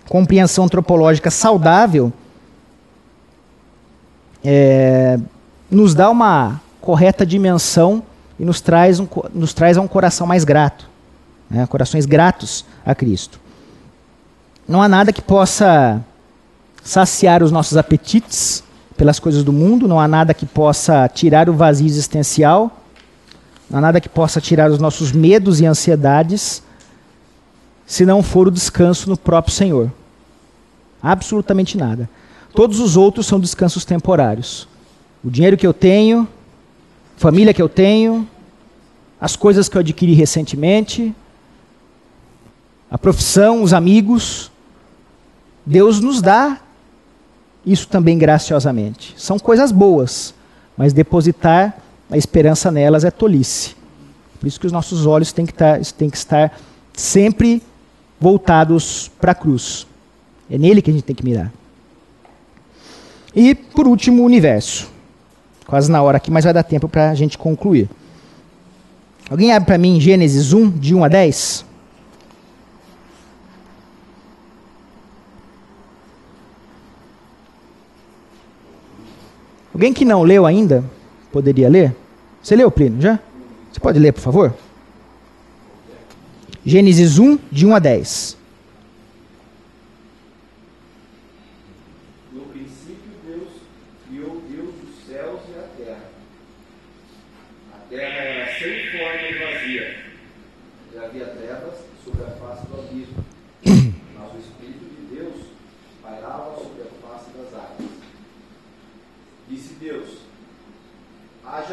[0.08, 2.12] compreensão antropológica saudável
[4.44, 5.18] é,
[5.70, 8.02] nos dá uma correta dimensão
[8.38, 10.88] e nos traz, um, nos traz a um coração mais grato,
[11.50, 11.66] né?
[11.66, 13.40] corações gratos a Cristo.
[14.68, 16.02] Não há nada que possa
[16.82, 18.62] saciar os nossos apetites
[18.96, 22.70] pelas coisas do mundo, não há nada que possa tirar o vazio existencial,
[23.68, 26.62] não há nada que possa tirar os nossos medos e ansiedades,
[27.84, 29.92] se não for o descanso no próprio Senhor.
[31.02, 32.08] Absolutamente nada.
[32.54, 34.66] Todos os outros são descansos temporários.
[35.26, 36.28] O dinheiro que eu tenho,
[37.16, 38.28] família que eu tenho,
[39.20, 41.12] as coisas que eu adquiri recentemente,
[42.88, 44.52] a profissão, os amigos.
[45.66, 46.60] Deus nos dá
[47.66, 49.14] isso também graciosamente.
[49.16, 50.32] São coisas boas,
[50.76, 51.76] mas depositar
[52.08, 53.74] a esperança nelas é tolice.
[54.38, 56.56] Por isso que os nossos olhos têm que estar, têm que estar
[56.92, 57.60] sempre
[58.20, 59.88] voltados para a cruz.
[60.48, 61.52] É nele que a gente tem que mirar.
[63.34, 64.94] E, por último, o universo.
[65.66, 67.88] Quase na hora aqui, mas vai dar tempo para a gente concluir.
[69.28, 71.64] Alguém abre para mim Gênesis 1, de 1 a 10?
[79.74, 80.82] Alguém que não leu ainda,
[81.30, 81.94] poderia ler?
[82.42, 83.18] Você leu, Plínio, já?
[83.70, 84.54] Você pode ler, por favor?
[86.64, 88.35] Gênesis 1, de 1 a 10.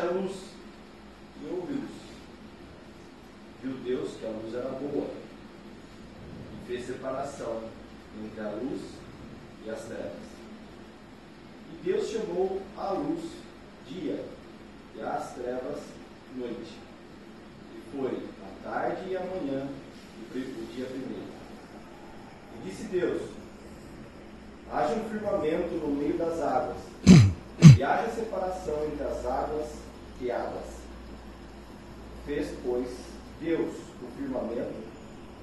[0.03, 0.31] a luz
[1.41, 2.03] e ouviu-os.
[3.61, 5.07] Viu Deus que é a luz era boa
[6.53, 7.63] e fez separação
[8.21, 8.81] entre a luz
[9.65, 10.33] e as trevas.
[11.71, 13.23] E Deus chamou a luz
[13.87, 14.25] dia
[14.95, 15.79] e as trevas
[16.35, 16.77] noite.
[17.73, 19.67] E foi a tarde e a manhã
[20.35, 21.27] o dia primeiro.
[22.55, 23.21] E disse Deus:
[24.71, 26.77] haja um firmamento no meio das águas,
[27.77, 29.83] e haja separação entre as águas
[30.19, 30.83] guiadas.
[32.25, 32.89] Fez, pois,
[33.41, 34.83] Deus o firmamento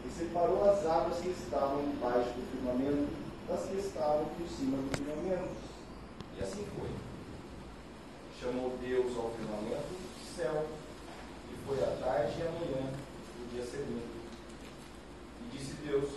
[0.07, 3.09] e separou as águas que estavam embaixo do firmamento
[3.49, 5.51] das que estavam por cima do firmamento.
[6.39, 6.89] E assim foi.
[8.41, 10.11] Chamou Deus ao firmamento
[10.41, 10.65] céu,
[11.51, 12.93] e foi a tarde e a manhã
[13.37, 14.09] do dia seguinte.
[15.43, 16.09] E disse Deus: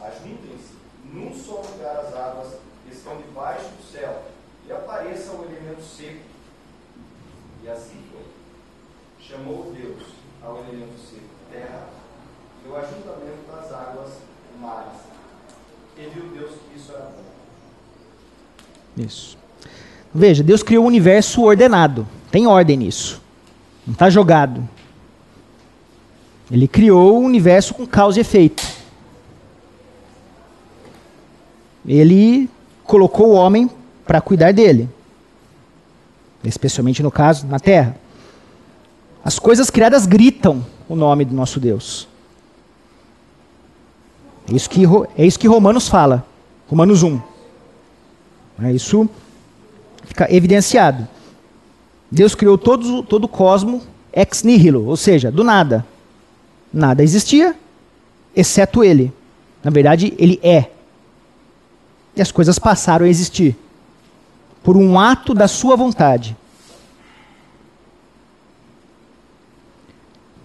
[0.00, 0.74] Ajuntem-se
[1.04, 4.24] num só lugar as águas que estão debaixo do céu,
[4.66, 6.29] e apareça o elemento seco
[7.64, 8.24] e assim foi.
[9.20, 10.02] Chamou Deus
[10.42, 11.88] ao elemento seco, terra,
[12.64, 14.10] e o ajuntamento das águas,
[14.60, 15.00] mares.
[15.96, 17.24] E viu Deus que isso era bom.
[18.96, 19.38] Isso.
[20.14, 22.06] Veja, Deus criou o um universo ordenado.
[22.30, 23.20] Tem ordem nisso.
[23.86, 24.66] Não está jogado.
[26.50, 28.66] Ele criou o um universo com causa e efeito.
[31.86, 32.48] Ele
[32.84, 33.70] colocou o homem
[34.04, 34.88] para cuidar dele.
[36.42, 37.96] Especialmente no caso, na terra.
[39.24, 42.08] As coisas criadas gritam o nome do nosso Deus.
[44.50, 44.84] É isso que,
[45.16, 46.26] é isso que Romanos fala.
[46.68, 47.20] Romanos 1.
[48.62, 49.08] É isso
[50.10, 51.06] fica evidenciado.
[52.10, 53.80] Deus criou todo, todo o cosmo
[54.12, 55.86] ex nihilo, ou seja, do nada.
[56.72, 57.54] Nada existia,
[58.34, 59.12] exceto ele.
[59.62, 60.70] Na verdade, ele é.
[62.16, 63.56] E as coisas passaram a existir
[64.62, 66.36] por um ato da sua vontade.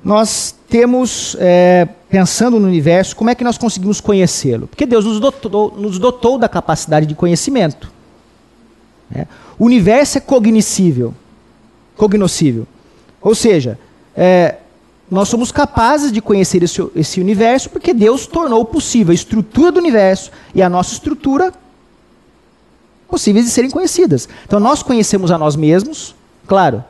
[0.03, 4.67] Nós temos, é, pensando no universo, como é que nós conseguimos conhecê-lo?
[4.67, 7.91] Porque Deus nos dotou, nos dotou da capacidade de conhecimento.
[9.13, 9.25] É.
[9.57, 11.13] O universo é cognoscível.
[11.97, 12.67] Cognoscível.
[13.19, 13.79] Ou seja,
[14.15, 14.57] é,
[15.09, 19.79] nós somos capazes de conhecer esse, esse universo porque Deus tornou possível a estrutura do
[19.79, 21.53] universo e a nossa estrutura
[23.07, 24.27] possíveis de serem conhecidas.
[24.45, 26.15] Então nós conhecemos a nós mesmos,
[26.47, 26.83] claro,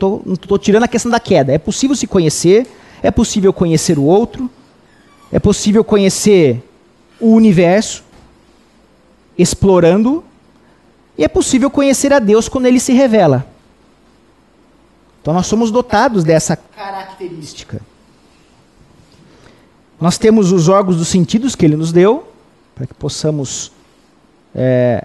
[0.00, 1.52] não estou tirando a questão da queda.
[1.52, 2.66] É possível se conhecer,
[3.02, 4.50] é possível conhecer o outro,
[5.30, 6.62] é possível conhecer
[7.20, 8.02] o universo,
[9.36, 10.24] explorando,
[11.16, 13.46] e é possível conhecer a Deus quando ele se revela.
[15.20, 17.80] Então nós somos dotados dessa característica.
[20.00, 22.26] Nós temos os órgãos dos sentidos que ele nos deu,
[22.74, 23.70] para que possamos
[24.54, 25.04] é,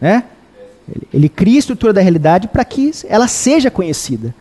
[0.00, 0.24] Né?
[1.12, 4.34] Ele, cria a estrutura da realidade para que ela seja conhecida.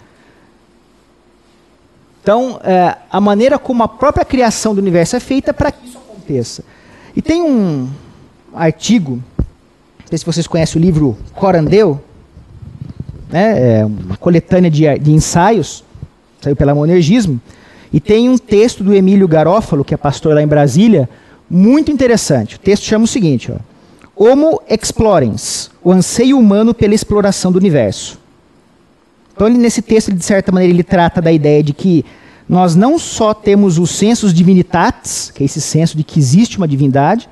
[2.22, 5.97] Então, é, a maneira como a própria criação do universo é feita para que isso
[5.97, 6.64] aconteça.
[7.16, 7.89] E tem um
[8.53, 12.01] artigo, não sei se vocês conhecem o livro Corandeu,
[13.30, 15.84] né, é uma coletânea de, de ensaios,
[16.41, 17.41] saiu pela Monergismo,
[17.91, 21.10] e tem um texto do Emílio Garófalo, que é pastor lá em Brasília,
[21.49, 22.58] muito interessante.
[22.58, 23.55] O texto chama o seguinte: ó,
[24.20, 28.20] Homo explorens, o anseio humano pela exploração do universo.
[29.34, 32.03] Então, ele, nesse texto, ele, de certa maneira, ele trata da ideia de que
[32.49, 36.68] nós não só temos os sensos divinitatis, que é esse senso de que existe uma
[36.68, 37.30] divindade,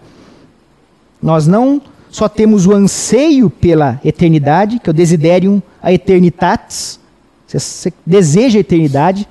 [1.22, 1.82] nós não
[2.12, 7.00] só temos o anseio pela eternidade, que é o desiderium a eternitatis,
[7.48, 9.28] você deseja a eternidade,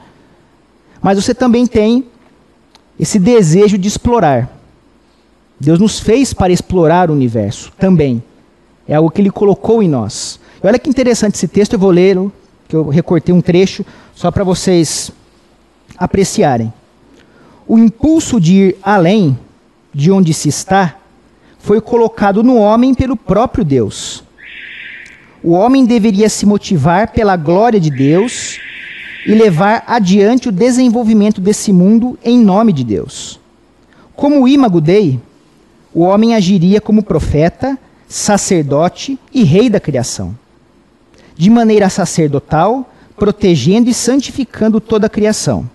[1.00, 2.04] mas você também tem
[2.98, 4.53] esse desejo de explorar.
[5.58, 8.22] Deus nos fez para explorar o universo também.
[8.86, 10.40] É algo que Ele colocou em nós.
[10.62, 12.18] E olha que interessante esse texto, eu vou ler,
[12.68, 13.84] que eu recortei um trecho
[14.14, 15.10] só para vocês
[15.96, 16.72] apreciarem.
[17.66, 19.38] O impulso de ir além
[19.92, 20.96] de onde se está
[21.58, 24.22] foi colocado no homem pelo próprio Deus.
[25.42, 28.58] O homem deveria se motivar pela glória de Deus
[29.26, 33.40] e levar adiante o desenvolvimento desse mundo em nome de Deus.
[34.14, 35.20] Como Imago Dei,
[35.94, 37.78] o homem agiria como profeta,
[38.08, 40.36] sacerdote e rei da criação.
[41.36, 45.70] De maneira sacerdotal, protegendo e santificando toda a criação.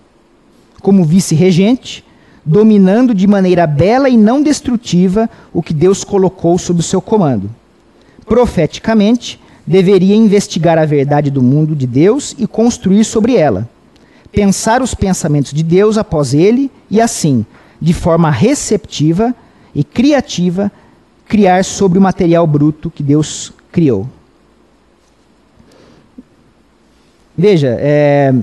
[0.82, 2.04] Como vice-regente,
[2.44, 7.50] dominando de maneira bela e não destrutiva o que Deus colocou sob o seu comando.
[8.26, 13.68] Profeticamente, deveria investigar a verdade do mundo de Deus e construir sobre ela.
[14.30, 17.44] Pensar os pensamentos de Deus após ele e, assim,
[17.80, 19.34] de forma receptiva,
[19.74, 20.70] e criativa
[21.26, 24.08] criar sobre o material bruto que Deus criou.
[27.36, 28.34] Veja, é,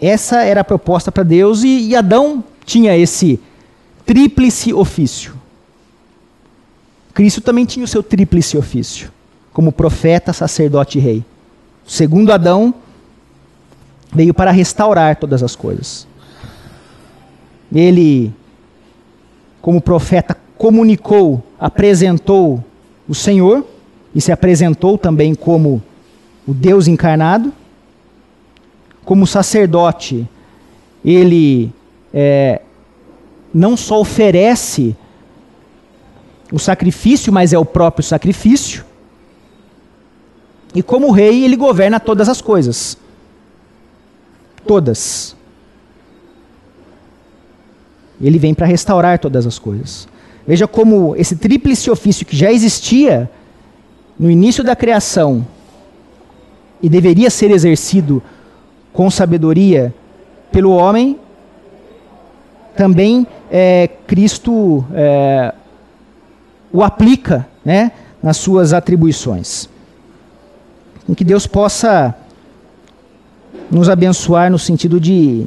[0.00, 3.38] essa era a proposta para Deus e, e Adão tinha esse
[4.04, 5.34] tríplice ofício.
[7.12, 9.12] Cristo também tinha o seu tríplice ofício,
[9.52, 11.24] como profeta, sacerdote e rei.
[11.86, 12.74] Segundo Adão
[14.12, 16.06] veio para restaurar todas as coisas.
[17.72, 18.32] Ele
[19.64, 22.62] como profeta comunicou, apresentou
[23.08, 23.64] o Senhor,
[24.14, 25.82] e se apresentou também como
[26.46, 27.50] o Deus encarnado.
[29.06, 30.28] Como sacerdote,
[31.02, 31.72] ele
[32.12, 32.60] é,
[33.54, 34.94] não só oferece
[36.52, 38.84] o sacrifício, mas é o próprio sacrifício.
[40.74, 42.98] E como rei, ele governa todas as coisas.
[44.66, 45.34] Todas.
[48.20, 50.08] Ele vem para restaurar todas as coisas.
[50.46, 53.30] Veja como esse tríplice ofício que já existia
[54.18, 55.46] no início da criação
[56.82, 58.22] e deveria ser exercido
[58.92, 59.92] com sabedoria
[60.52, 61.18] pelo homem,
[62.76, 65.54] também é, Cristo é,
[66.72, 67.92] o aplica né,
[68.22, 69.68] nas suas atribuições.
[71.08, 72.14] Em que Deus possa
[73.70, 75.46] nos abençoar no sentido de,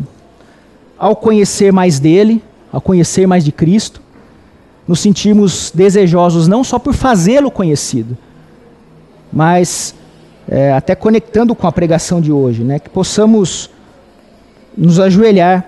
[0.97, 2.43] ao conhecer mais dele,
[2.77, 3.99] ao conhecer mais de Cristo,
[4.87, 8.15] nos sentirmos desejosos não só por fazê-lo conhecido,
[9.33, 9.95] mas
[10.47, 13.71] é, até conectando com a pregação de hoje, né, que possamos
[14.77, 15.67] nos ajoelhar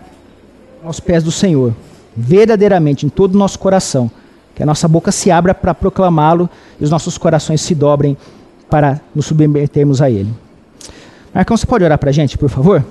[0.83, 1.73] aos pés do Senhor,
[2.15, 4.11] verdadeiramente, em todo o nosso coração,
[4.53, 6.47] que a nossa boca se abra para proclamá-lo
[6.79, 8.15] e os nossos corações se dobrem
[8.69, 10.31] para nos submetermos a Ele.
[11.33, 12.85] Marcão, você pode orar para a gente, por favor?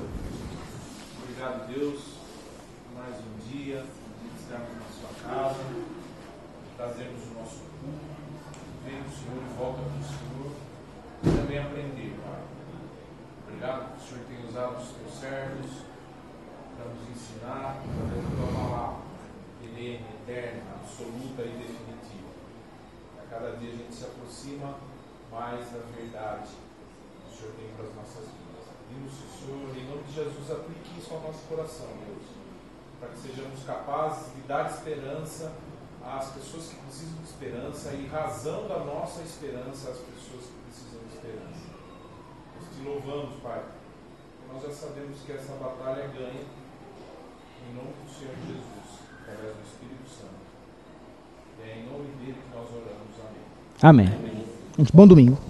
[34.88, 35.52] esperança
[36.02, 41.00] às pessoas que precisam de esperança e razão da nossa esperança às pessoas que precisam
[41.06, 41.68] de esperança.
[42.56, 43.62] Nós te louvamos, Pai.
[44.52, 46.42] Nós já sabemos que essa batalha é ganha
[47.68, 50.48] em nome do Senhor Jesus, através do Espírito Santo.
[51.58, 52.98] E é em nome dele que nós oramos.
[53.82, 54.06] Amém.
[54.06, 54.18] Amém.
[54.18, 54.88] Amém.
[54.94, 55.47] Bom domingo.